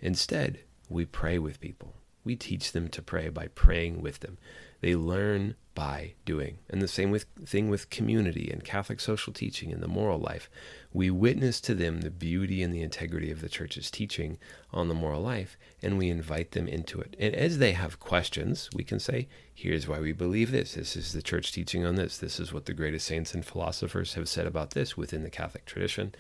instead 0.02 0.60
we 0.90 1.06
pray 1.06 1.40
with 1.40 1.62
people. 1.62 1.96
We 2.26 2.36
teach 2.36 2.74
them 2.74 2.90
to 2.90 3.02
pray 3.02 3.30
by 3.30 3.48
praying 3.48 4.02
with 4.02 4.20
them. 4.20 4.38
They 4.86 4.96
learn 4.96 5.56
by 5.74 6.14
doing. 6.26 6.60
And 6.70 6.80
the 6.80 6.88
same 6.88 7.10
with, 7.10 7.26
thing 7.44 7.70
with 7.70 7.90
community 7.90 8.52
and 8.52 8.64
Catholic 8.64 9.00
social 9.00 9.34
teaching 9.34 9.74
and 9.74 9.82
the 9.82 9.88
moral 9.88 10.20
life. 10.20 10.48
We 10.94 11.10
witness 11.10 11.60
to 11.62 11.74
them 11.74 12.02
the 12.02 12.12
beauty 12.12 12.62
and 12.62 12.72
the 12.72 12.84
integrity 12.84 13.32
of 13.32 13.42
the 13.42 13.50
church's 13.50 13.90
teaching 13.90 14.38
on 14.72 14.88
the 14.88 14.94
moral 14.94 15.24
life, 15.24 15.58
and 15.82 15.98
we 15.98 16.10
invite 16.10 16.52
them 16.52 16.68
into 16.68 17.02
it. 17.02 17.16
And 17.20 17.34
as 17.34 17.58
they 17.58 17.72
have 17.72 18.00
questions, 18.00 18.70
we 18.76 18.84
can 18.84 19.00
say, 19.00 19.28
here's 19.56 19.88
why 19.88 20.00
we 20.00 20.12
believe 20.12 20.52
this. 20.52 20.76
This 20.76 20.96
is 20.96 21.14
the 21.14 21.24
church 21.24 21.52
teaching 21.52 21.84
on 21.84 21.96
this. 21.96 22.20
This 22.20 22.40
is 22.40 22.54
what 22.54 22.66
the 22.66 22.74
greatest 22.76 23.08
saints 23.08 23.34
and 23.34 23.44
philosophers 23.44 24.14
have 24.14 24.30
said 24.30 24.46
about 24.46 24.76
this 24.76 24.96
within 24.96 25.24
the 25.24 25.32
Catholic 25.32 25.66
tradition. 25.66 26.14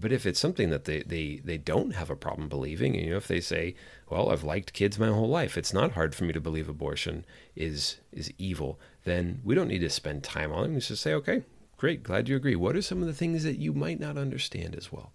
But 0.00 0.12
if 0.12 0.26
it's 0.26 0.38
something 0.38 0.70
that 0.70 0.84
they, 0.84 1.00
they, 1.00 1.40
they 1.42 1.58
don't 1.58 1.94
have 1.94 2.08
a 2.08 2.16
problem 2.16 2.48
believing, 2.48 2.94
you 2.94 3.10
know, 3.10 3.16
if 3.16 3.26
they 3.26 3.40
say, 3.40 3.74
well, 4.08 4.30
I've 4.30 4.44
liked 4.44 4.72
kids 4.72 4.98
my 4.98 5.08
whole 5.08 5.28
life, 5.28 5.58
it's 5.58 5.72
not 5.72 5.92
hard 5.92 6.14
for 6.14 6.22
me 6.22 6.32
to 6.32 6.40
believe 6.40 6.68
abortion 6.68 7.24
is 7.56 7.96
is 8.12 8.32
evil, 8.38 8.78
then 9.04 9.40
we 9.42 9.56
don't 9.56 9.68
need 9.68 9.80
to 9.80 9.90
spend 9.90 10.22
time 10.22 10.52
on 10.52 10.70
it. 10.70 10.74
We 10.74 10.80
just 10.80 11.02
say, 11.02 11.14
okay, 11.14 11.42
great, 11.76 12.04
glad 12.04 12.28
you 12.28 12.36
agree. 12.36 12.54
What 12.54 12.76
are 12.76 12.82
some 12.82 13.00
of 13.00 13.08
the 13.08 13.14
things 13.14 13.42
that 13.42 13.58
you 13.58 13.72
might 13.72 13.98
not 13.98 14.16
understand 14.16 14.76
as 14.76 14.92
well? 14.92 15.12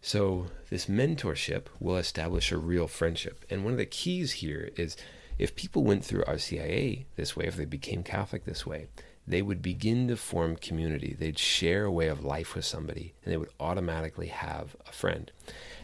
So 0.00 0.46
this 0.70 0.86
mentorship 0.86 1.66
will 1.78 1.96
establish 1.96 2.52
a 2.52 2.58
real 2.58 2.86
friendship. 2.86 3.44
And 3.50 3.64
one 3.64 3.72
of 3.72 3.78
the 3.78 3.86
keys 3.86 4.32
here 4.32 4.70
is 4.76 4.96
if 5.38 5.56
people 5.56 5.84
went 5.84 6.04
through 6.04 6.22
RCIA 6.22 7.04
this 7.16 7.36
way, 7.36 7.46
if 7.46 7.56
they 7.56 7.66
became 7.66 8.02
Catholic 8.02 8.44
this 8.44 8.64
way, 8.64 8.86
they 9.26 9.42
would 9.42 9.60
begin 9.60 10.08
to 10.08 10.16
form 10.16 10.56
community. 10.56 11.16
They'd 11.18 11.38
share 11.38 11.84
a 11.84 11.90
way 11.90 12.08
of 12.08 12.24
life 12.24 12.54
with 12.54 12.64
somebody, 12.64 13.14
and 13.24 13.32
they 13.32 13.36
would 13.36 13.50
automatically 13.58 14.28
have 14.28 14.76
a 14.86 14.92
friend. 14.92 15.30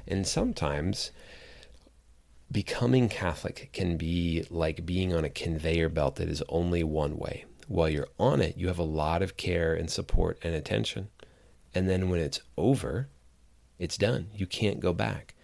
And 0.07 0.27
sometimes 0.27 1.11
becoming 2.51 3.09
Catholic 3.09 3.71
can 3.73 3.97
be 3.97 4.47
like 4.51 4.87
being 4.87 5.15
on 5.15 5.25
a 5.25 5.31
conveyor 5.31 5.89
belt 5.89 6.17
that 6.17 6.29
is 6.29 6.43
only 6.49 6.85
one 6.85 7.17
way. 7.17 7.45
While 7.67 7.89
you're 7.89 8.09
on 8.19 8.41
it, 8.41 8.57
you 8.57 8.69
have 8.69 8.79
a 8.79 8.85
lot 8.85 9.23
of 9.23 9.37
care 9.37 9.75
and 9.75 9.91
support 9.91 10.39
and 10.43 10.55
attention. 10.55 11.09
And 11.75 11.89
then 11.89 12.11
when 12.11 12.21
it's 12.21 12.41
over, 12.57 13.09
it's 13.79 13.97
done. 13.97 14.29
You 14.35 14.47
can't 14.47 14.81
go 14.81 14.93
back 14.93 15.35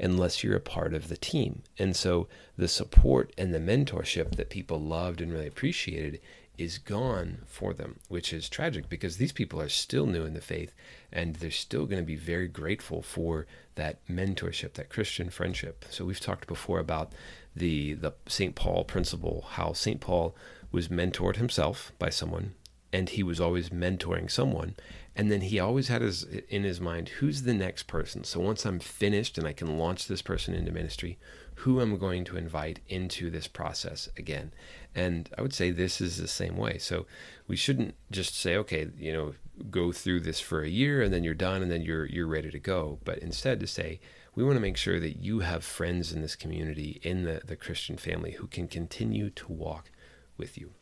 unless 0.00 0.42
you're 0.42 0.56
a 0.56 0.60
part 0.60 0.94
of 0.94 1.08
the 1.08 1.16
team. 1.16 1.62
And 1.78 1.94
so 1.94 2.26
the 2.56 2.68
support 2.68 3.32
and 3.38 3.54
the 3.54 3.60
mentorship 3.60 4.36
that 4.36 4.50
people 4.50 4.80
loved 4.80 5.20
and 5.20 5.32
really 5.32 5.46
appreciated 5.46 6.20
is 6.56 6.78
gone 6.78 7.38
for 7.46 7.74
them, 7.74 7.98
which 8.08 8.32
is 8.32 8.48
tragic 8.48 8.88
because 8.88 9.16
these 9.16 9.32
people 9.32 9.60
are 9.60 9.68
still 9.68 10.06
new 10.06 10.24
in 10.24 10.34
the 10.34 10.40
faith 10.40 10.74
and 11.12 11.36
they're 11.36 11.50
still 11.50 11.86
going 11.86 12.00
to 12.00 12.06
be 12.06 12.16
very 12.16 12.48
grateful 12.48 13.02
for 13.02 13.46
that 13.74 14.06
mentorship, 14.08 14.74
that 14.74 14.90
Christian 14.90 15.30
friendship. 15.30 15.84
So 15.90 16.04
we've 16.04 16.20
talked 16.20 16.46
before 16.46 16.78
about 16.78 17.12
the 17.56 17.94
the 17.94 18.14
St. 18.26 18.54
Paul 18.54 18.84
principle, 18.84 19.46
how 19.52 19.72
St. 19.72 20.00
Paul 20.00 20.34
was 20.70 20.88
mentored 20.88 21.36
himself 21.36 21.92
by 21.98 22.10
someone 22.10 22.54
and 22.94 23.08
he 23.08 23.24
was 23.24 23.40
always 23.40 23.70
mentoring 23.70 24.30
someone 24.30 24.76
and 25.16 25.30
then 25.30 25.40
he 25.40 25.58
always 25.58 25.88
had 25.88 26.00
his 26.00 26.22
in 26.48 26.62
his 26.62 26.80
mind 26.80 27.08
who's 27.08 27.42
the 27.42 27.52
next 27.52 27.84
person 27.84 28.22
so 28.22 28.38
once 28.38 28.64
i'm 28.64 28.78
finished 28.78 29.36
and 29.36 29.46
i 29.46 29.52
can 29.52 29.78
launch 29.78 30.06
this 30.06 30.22
person 30.22 30.54
into 30.54 30.70
ministry 30.70 31.18
who 31.56 31.80
am 31.80 31.94
i 31.94 31.96
going 31.96 32.24
to 32.24 32.36
invite 32.36 32.80
into 32.88 33.30
this 33.30 33.46
process 33.46 34.08
again 34.16 34.52
and 34.94 35.28
I 35.36 35.42
would 35.42 35.52
say 35.52 35.70
this 35.70 36.00
is 36.00 36.16
the 36.16 36.28
same 36.28 36.56
way. 36.56 36.78
So 36.78 37.06
we 37.48 37.56
shouldn't 37.56 37.94
just 38.10 38.38
say, 38.38 38.56
okay, 38.56 38.88
you 38.96 39.12
know, 39.12 39.34
go 39.70 39.92
through 39.92 40.20
this 40.20 40.40
for 40.40 40.62
a 40.62 40.68
year 40.68 41.02
and 41.02 41.12
then 41.12 41.24
you're 41.24 41.34
done 41.34 41.62
and 41.62 41.70
then 41.70 41.82
you're 41.82 42.06
you're 42.06 42.26
ready 42.26 42.50
to 42.50 42.58
go. 42.58 43.00
But 43.04 43.18
instead 43.18 43.60
to 43.60 43.66
say, 43.66 44.00
we 44.34 44.44
want 44.44 44.56
to 44.56 44.60
make 44.60 44.76
sure 44.76 45.00
that 45.00 45.16
you 45.16 45.40
have 45.40 45.64
friends 45.64 46.12
in 46.12 46.22
this 46.22 46.36
community, 46.36 47.00
in 47.02 47.24
the, 47.24 47.42
the 47.44 47.56
Christian 47.56 47.96
family, 47.96 48.32
who 48.32 48.46
can 48.46 48.68
continue 48.68 49.30
to 49.30 49.52
walk 49.52 49.90
with 50.36 50.56
you. 50.58 50.72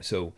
So 0.00 0.32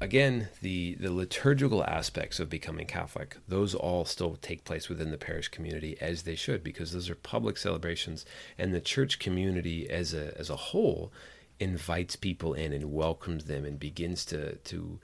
again, 0.00 0.48
the, 0.60 0.94
the 0.94 1.12
liturgical 1.12 1.84
aspects 1.84 2.40
of 2.40 2.48
becoming 2.50 2.86
Catholic, 2.86 3.36
those 3.46 3.74
all 3.74 4.04
still 4.04 4.36
take 4.36 4.64
place 4.64 4.88
within 4.88 5.10
the 5.10 5.18
parish 5.18 5.48
community 5.48 5.96
as 6.00 6.22
they 6.22 6.34
should, 6.34 6.62
because 6.62 6.92
those 6.92 7.10
are 7.10 7.14
public 7.14 7.56
celebrations, 7.56 8.24
and 8.56 8.72
the 8.72 8.80
church 8.80 9.18
community 9.18 9.88
as 9.88 10.14
a 10.14 10.38
as 10.38 10.50
a 10.50 10.56
whole 10.56 11.12
invites 11.60 12.16
people 12.16 12.54
in 12.54 12.72
and 12.72 12.92
welcomes 12.92 13.44
them 13.44 13.64
and 13.64 13.78
begins 13.80 14.24
to 14.26 14.56
to 14.56 15.00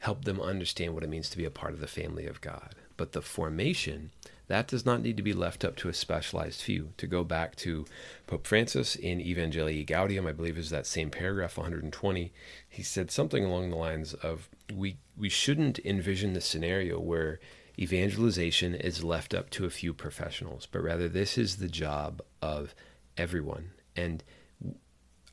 help 0.00 0.24
them 0.24 0.40
understand 0.40 0.94
what 0.94 1.02
it 1.02 1.10
means 1.10 1.28
to 1.28 1.36
be 1.36 1.44
a 1.44 1.50
part 1.50 1.74
of 1.74 1.80
the 1.80 1.86
family 1.86 2.26
of 2.26 2.40
God. 2.40 2.74
But 2.96 3.12
the 3.12 3.22
formation 3.22 4.10
that 4.48 4.66
does 4.66 4.84
not 4.84 5.02
need 5.02 5.16
to 5.16 5.22
be 5.22 5.32
left 5.32 5.64
up 5.64 5.76
to 5.76 5.88
a 5.88 5.94
specialized 5.94 6.60
few. 6.60 6.92
To 6.96 7.06
go 7.06 7.22
back 7.22 7.54
to 7.56 7.86
Pope 8.26 8.46
Francis 8.46 8.96
in 8.96 9.20
Evangelii 9.20 9.86
Gaudium, 9.86 10.26
I 10.26 10.32
believe 10.32 10.58
is 10.58 10.70
that 10.70 10.86
same 10.86 11.10
paragraph 11.10 11.56
120, 11.56 12.32
he 12.68 12.82
said 12.82 13.10
something 13.10 13.44
along 13.44 13.70
the 13.70 13.76
lines 13.76 14.14
of 14.14 14.48
we 14.74 14.98
we 15.16 15.28
shouldn't 15.28 15.78
envision 15.80 16.32
the 16.32 16.40
scenario 16.40 16.98
where 16.98 17.40
evangelization 17.78 18.74
is 18.74 19.04
left 19.04 19.34
up 19.34 19.50
to 19.50 19.64
a 19.64 19.70
few 19.70 19.94
professionals, 19.94 20.66
but 20.66 20.82
rather 20.82 21.08
this 21.08 21.38
is 21.38 21.56
the 21.56 21.68
job 21.68 22.20
of 22.42 22.74
everyone. 23.16 23.70
And 23.94 24.24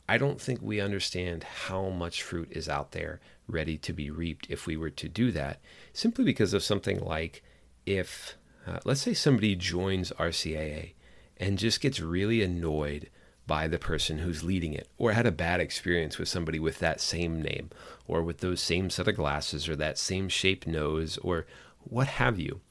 I 0.07 0.17
don't 0.17 0.39
think 0.39 0.61
we 0.61 0.79
understand 0.79 1.43
how 1.43 1.89
much 1.89 2.21
fruit 2.21 2.49
is 2.51 2.69
out 2.69 2.91
there 2.91 3.19
ready 3.47 3.77
to 3.79 3.93
be 3.93 4.11
reaped 4.11 4.47
if 4.49 4.67
we 4.67 4.77
were 4.77 4.91
to 4.91 5.09
do 5.09 5.31
that, 5.31 5.59
simply 5.93 6.23
because 6.23 6.53
of 6.53 6.63
something 6.63 6.99
like 6.99 7.43
if, 7.85 8.37
uh, 8.67 8.79
let's 8.85 9.01
say, 9.01 9.13
somebody 9.13 9.55
joins 9.55 10.11
RCIA 10.11 10.93
and 11.37 11.57
just 11.57 11.81
gets 11.81 11.99
really 11.99 12.41
annoyed 12.41 13.09
by 13.47 13.67
the 13.67 13.77
person 13.77 14.19
who's 14.19 14.43
leading 14.43 14.73
it, 14.73 14.87
or 14.97 15.11
had 15.11 15.27
a 15.27 15.31
bad 15.31 15.59
experience 15.59 16.17
with 16.17 16.27
somebody 16.27 16.57
with 16.57 16.79
that 16.79 16.99
same 16.99 17.41
name, 17.41 17.69
or 18.07 18.23
with 18.23 18.39
those 18.39 18.59
same 18.59 18.89
set 18.89 19.07
of 19.07 19.15
glasses, 19.15 19.69
or 19.69 19.75
that 19.75 19.99
same 19.99 20.27
shaped 20.29 20.65
nose, 20.65 21.17
or 21.19 21.45
what 21.83 22.07
have 22.07 22.39
you. 22.39 22.61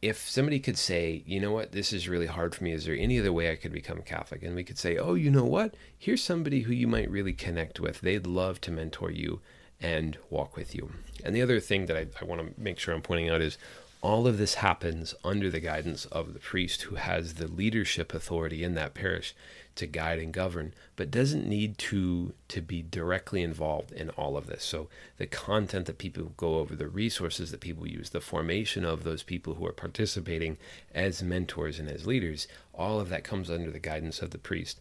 If 0.00 0.28
somebody 0.28 0.60
could 0.60 0.78
say, 0.78 1.24
you 1.26 1.40
know 1.40 1.50
what, 1.50 1.72
this 1.72 1.92
is 1.92 2.08
really 2.08 2.26
hard 2.26 2.54
for 2.54 2.62
me, 2.62 2.72
is 2.72 2.84
there 2.84 2.94
any 2.94 3.18
other 3.18 3.32
way 3.32 3.50
I 3.50 3.56
could 3.56 3.72
become 3.72 4.02
Catholic? 4.02 4.42
And 4.42 4.54
we 4.54 4.64
could 4.64 4.78
say, 4.78 4.96
oh, 4.96 5.14
you 5.14 5.30
know 5.30 5.44
what, 5.44 5.74
here's 5.98 6.22
somebody 6.22 6.62
who 6.62 6.72
you 6.72 6.86
might 6.86 7.10
really 7.10 7.32
connect 7.32 7.80
with. 7.80 8.00
They'd 8.00 8.26
love 8.26 8.60
to 8.62 8.70
mentor 8.70 9.10
you 9.10 9.40
and 9.80 10.16
walk 10.30 10.56
with 10.56 10.74
you. 10.74 10.92
And 11.24 11.34
the 11.34 11.42
other 11.42 11.58
thing 11.58 11.86
that 11.86 11.96
I, 11.96 12.06
I 12.20 12.24
want 12.24 12.40
to 12.40 12.60
make 12.60 12.78
sure 12.78 12.94
I'm 12.94 13.02
pointing 13.02 13.28
out 13.28 13.42
is 13.42 13.58
all 14.02 14.26
of 14.26 14.38
this 14.38 14.54
happens 14.54 15.14
under 15.22 15.50
the 15.50 15.60
guidance 15.60 16.06
of 16.06 16.32
the 16.32 16.38
priest 16.38 16.82
who 16.82 16.94
has 16.94 17.34
the 17.34 17.48
leadership 17.48 18.14
authority 18.14 18.64
in 18.64 18.74
that 18.74 18.94
parish 18.94 19.34
to 19.74 19.86
guide 19.86 20.18
and 20.18 20.32
govern 20.32 20.74
but 20.96 21.10
doesn't 21.10 21.46
need 21.46 21.76
to 21.78 22.32
to 22.48 22.60
be 22.60 22.82
directly 22.82 23.42
involved 23.42 23.92
in 23.92 24.10
all 24.10 24.36
of 24.36 24.46
this. 24.46 24.64
So 24.64 24.88
the 25.18 25.26
content 25.26 25.86
that 25.86 25.98
people 25.98 26.32
go 26.36 26.56
over 26.56 26.74
the 26.74 26.88
resources 26.88 27.50
that 27.50 27.60
people 27.60 27.86
use 27.86 28.10
the 28.10 28.20
formation 28.20 28.84
of 28.84 29.04
those 29.04 29.22
people 29.22 29.54
who 29.54 29.66
are 29.66 29.72
participating 29.72 30.56
as 30.94 31.22
mentors 31.22 31.78
and 31.78 31.88
as 31.88 32.06
leaders 32.06 32.48
all 32.72 33.00
of 33.00 33.10
that 33.10 33.24
comes 33.24 33.50
under 33.50 33.70
the 33.70 33.78
guidance 33.78 34.22
of 34.22 34.30
the 34.30 34.38
priest 34.38 34.80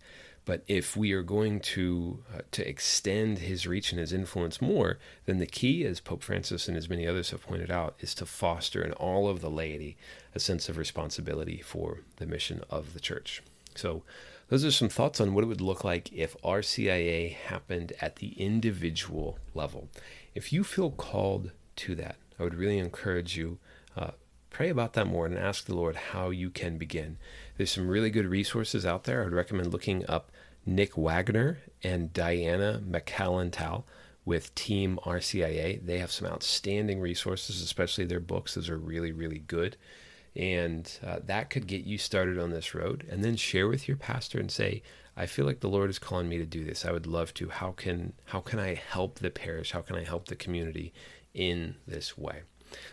but 0.50 0.64
if 0.68 0.98
we 0.98 1.12
are 1.12 1.22
going 1.22 1.60
to 1.60 2.24
uh, 2.36 2.40
to 2.50 2.68
extend 2.68 3.38
his 3.38 3.68
reach 3.68 3.92
and 3.92 4.00
his 4.00 4.12
influence 4.12 4.60
more, 4.60 4.98
then 5.28 5.38
the 5.38 5.46
key, 5.46 5.86
as 5.86 6.00
Pope 6.00 6.24
Francis 6.24 6.68
and 6.68 6.76
as 6.76 6.90
many 6.90 7.08
others 7.08 7.30
have 7.30 7.46
pointed 7.46 7.70
out, 7.70 7.94
is 8.00 8.16
to 8.16 8.26
foster 8.26 8.82
in 8.82 8.92
all 8.94 9.30
of 9.30 9.42
the 9.42 9.50
laity 9.52 9.96
a 10.34 10.40
sense 10.40 10.68
of 10.68 10.76
responsibility 10.76 11.62
for 11.62 12.00
the 12.16 12.26
mission 12.26 12.64
of 12.68 12.96
the 12.96 13.00
church. 13.00 13.44
So, 13.76 14.02
those 14.48 14.66
are 14.66 14.72
some 14.72 14.90
thoughts 14.90 15.22
on 15.22 15.36
what 15.36 15.44
it 15.44 15.48
would 15.48 15.62
look 15.62 15.84
like 15.84 16.12
if 16.12 16.36
RCIA 16.42 17.36
happened 17.36 17.94
at 18.02 18.16
the 18.16 18.30
individual 18.30 19.38
level. 19.54 19.88
If 20.34 20.52
you 20.52 20.64
feel 20.64 20.90
called 20.90 21.52
to 21.76 21.94
that, 21.94 22.16
I 22.40 22.44
would 22.44 22.56
really 22.56 22.80
encourage 22.80 23.38
you. 23.38 23.60
Uh, 23.96 24.12
pray 24.50 24.70
about 24.70 24.94
that 24.94 25.08
more 25.08 25.26
and 25.26 25.38
ask 25.38 25.66
the 25.66 25.76
Lord 25.76 25.96
how 25.96 26.30
you 26.30 26.50
can 26.50 26.78
begin. 26.78 27.18
There's 27.58 27.72
some 27.72 27.88
really 27.88 28.10
good 28.10 28.26
resources 28.26 28.86
out 28.86 29.04
there. 29.04 29.22
I 29.22 29.26
would 29.26 29.34
recommend 29.34 29.72
looking 29.72 30.06
up 30.10 30.32
Nick 30.66 30.98
Wagner 30.98 31.60
and 31.84 32.14
Diana 32.14 32.82
Macalintal 32.88 33.84
with 34.26 34.54
Team 34.56 35.00
RCIA. 35.04 35.84
They 35.86 36.00
have 36.00 36.12
some 36.12 36.28
outstanding 36.28 37.00
resources, 37.00 37.62
especially 37.62 38.06
their 38.06 38.20
books. 38.20 38.56
Those 38.56 38.70
are 38.70 38.78
really, 38.78 39.12
really 39.12 39.40
good. 39.40 39.78
And 40.36 40.92
uh, 41.06 41.20
that 41.26 41.50
could 41.50 41.68
get 41.68 41.86
you 41.86 41.98
started 41.98 42.38
on 42.38 42.52
this 42.52 42.76
road. 42.76 43.06
And 43.10 43.24
then 43.24 43.36
share 43.36 43.68
with 43.68 43.88
your 43.88 43.98
pastor 43.98 44.40
and 44.40 44.52
say, 44.52 44.84
I 45.18 45.26
feel 45.26 45.46
like 45.46 45.60
the 45.60 45.68
Lord 45.68 45.90
is 45.90 46.00
calling 46.00 46.30
me 46.30 46.38
to 46.38 46.46
do 46.46 46.64
this. 46.64 46.86
I 46.86 46.92
would 46.92 47.08
love 47.08 47.34
to. 47.36 47.50
How 47.50 47.72
can 47.72 48.14
how 48.26 48.40
can 48.40 48.60
I 48.60 48.76
help 48.76 49.20
the 49.20 49.30
parish? 49.30 49.72
How 49.72 49.82
can 49.82 49.98
I 49.98 50.04
help 50.06 50.28
the 50.28 50.36
community 50.36 50.94
in 51.34 51.76
this 51.86 52.18
way? 52.18 52.44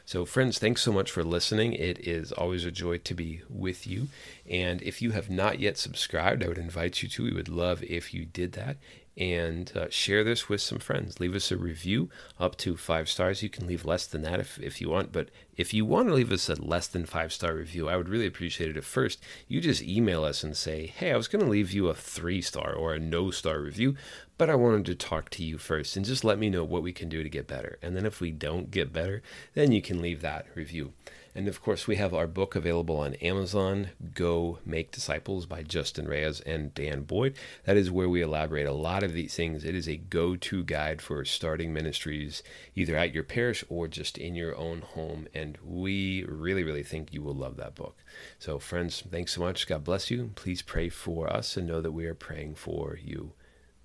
So, 0.04 0.24
friends, 0.24 0.58
thanks 0.58 0.82
so 0.82 0.92
much 0.92 1.10
for 1.10 1.24
listening. 1.24 1.72
It 1.72 2.06
is 2.06 2.32
always 2.32 2.64
a 2.64 2.70
joy 2.70 2.98
to 2.98 3.14
be 3.14 3.42
with 3.48 3.86
you. 3.86 4.08
And 4.48 4.82
if 4.82 5.02
you 5.02 5.10
have 5.12 5.30
not 5.30 5.58
yet 5.58 5.76
subscribed, 5.78 6.44
I 6.44 6.48
would 6.48 6.58
invite 6.58 7.02
you 7.02 7.08
to. 7.08 7.24
We 7.24 7.32
would 7.32 7.48
love 7.48 7.82
if 7.82 8.14
you 8.14 8.24
did 8.24 8.52
that 8.52 8.76
and 9.16 9.72
uh, 9.76 9.88
share 9.88 10.22
this 10.24 10.48
with 10.48 10.60
some 10.60 10.78
friends. 10.78 11.20
Leave 11.20 11.34
us 11.34 11.50
a 11.50 11.56
review 11.56 12.10
up 12.38 12.56
to 12.58 12.76
five 12.76 13.08
stars. 13.08 13.42
You 13.42 13.48
can 13.48 13.66
leave 13.66 13.84
less 13.84 14.06
than 14.06 14.22
that 14.22 14.40
if, 14.40 14.58
if 14.58 14.80
you 14.80 14.90
want, 14.90 15.12
but 15.12 15.30
if 15.56 15.72
you 15.72 15.84
want 15.84 16.08
to 16.08 16.14
leave 16.14 16.32
us 16.32 16.48
a 16.48 16.54
less 16.54 16.86
than 16.86 17.06
five 17.06 17.32
star 17.32 17.54
review, 17.54 17.88
I 17.88 17.96
would 17.96 18.08
really 18.08 18.26
appreciate 18.26 18.70
it 18.70 18.76
at 18.76 18.84
first 18.84 19.18
you 19.48 19.60
just 19.60 19.82
email 19.82 20.24
us 20.24 20.42
and 20.42 20.56
say, 20.56 20.86
Hey, 20.86 21.12
I 21.12 21.16
was 21.16 21.28
going 21.28 21.44
to 21.44 21.50
leave 21.50 21.72
you 21.72 21.88
a 21.88 21.94
three 21.94 22.42
star 22.42 22.72
or 22.72 22.94
a 22.94 22.98
no 22.98 23.30
star 23.30 23.60
review, 23.60 23.96
but 24.38 24.50
I 24.50 24.54
wanted 24.54 24.86
to 24.86 24.94
talk 24.94 25.30
to 25.30 25.44
you 25.44 25.58
first 25.58 25.96
and 25.96 26.04
just 26.04 26.24
let 26.24 26.38
me 26.38 26.50
know 26.50 26.64
what 26.64 26.82
we 26.82 26.92
can 26.92 27.08
do 27.08 27.22
to 27.22 27.28
get 27.28 27.46
better. 27.46 27.78
And 27.82 27.96
then 27.96 28.06
if 28.06 28.20
we 28.20 28.30
don't 28.30 28.70
get 28.70 28.92
better, 28.92 29.22
then 29.54 29.72
you 29.72 29.82
can 29.82 30.02
leave 30.02 30.20
that 30.22 30.46
review. 30.54 30.92
And 31.36 31.48
of 31.48 31.60
course, 31.60 31.86
we 31.86 31.96
have 31.96 32.14
our 32.14 32.26
book 32.26 32.56
available 32.56 32.96
on 32.96 33.12
Amazon, 33.16 33.90
Go 34.14 34.58
Make 34.64 34.90
Disciples 34.90 35.44
by 35.44 35.62
Justin 35.62 36.08
Reyes 36.08 36.40
and 36.40 36.72
Dan 36.72 37.02
Boyd. 37.02 37.36
That 37.66 37.76
is 37.76 37.90
where 37.90 38.08
we 38.08 38.22
elaborate 38.22 38.64
a 38.64 38.72
lot 38.72 39.02
of 39.02 39.12
these 39.12 39.34
things. 39.34 39.62
It 39.62 39.74
is 39.74 39.86
a 39.86 39.98
go 39.98 40.36
to 40.36 40.64
guide 40.64 41.02
for 41.02 41.22
starting 41.26 41.74
ministries, 41.74 42.42
either 42.74 42.96
at 42.96 43.12
your 43.12 43.22
parish 43.22 43.62
or 43.68 43.86
just 43.86 44.16
in 44.16 44.34
your 44.34 44.56
own 44.56 44.80
home. 44.80 45.28
And 45.34 45.58
we 45.62 46.24
really, 46.24 46.64
really 46.64 46.82
think 46.82 47.12
you 47.12 47.20
will 47.20 47.34
love 47.34 47.58
that 47.58 47.74
book. 47.74 48.02
So, 48.38 48.58
friends, 48.58 49.02
thanks 49.10 49.34
so 49.34 49.42
much. 49.42 49.66
God 49.66 49.84
bless 49.84 50.10
you. 50.10 50.30
Please 50.36 50.62
pray 50.62 50.88
for 50.88 51.30
us 51.30 51.54
and 51.58 51.66
know 51.66 51.82
that 51.82 51.92
we 51.92 52.06
are 52.06 52.14
praying 52.14 52.54
for 52.54 52.98
you. 52.98 53.32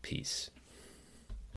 Peace. 0.02 0.52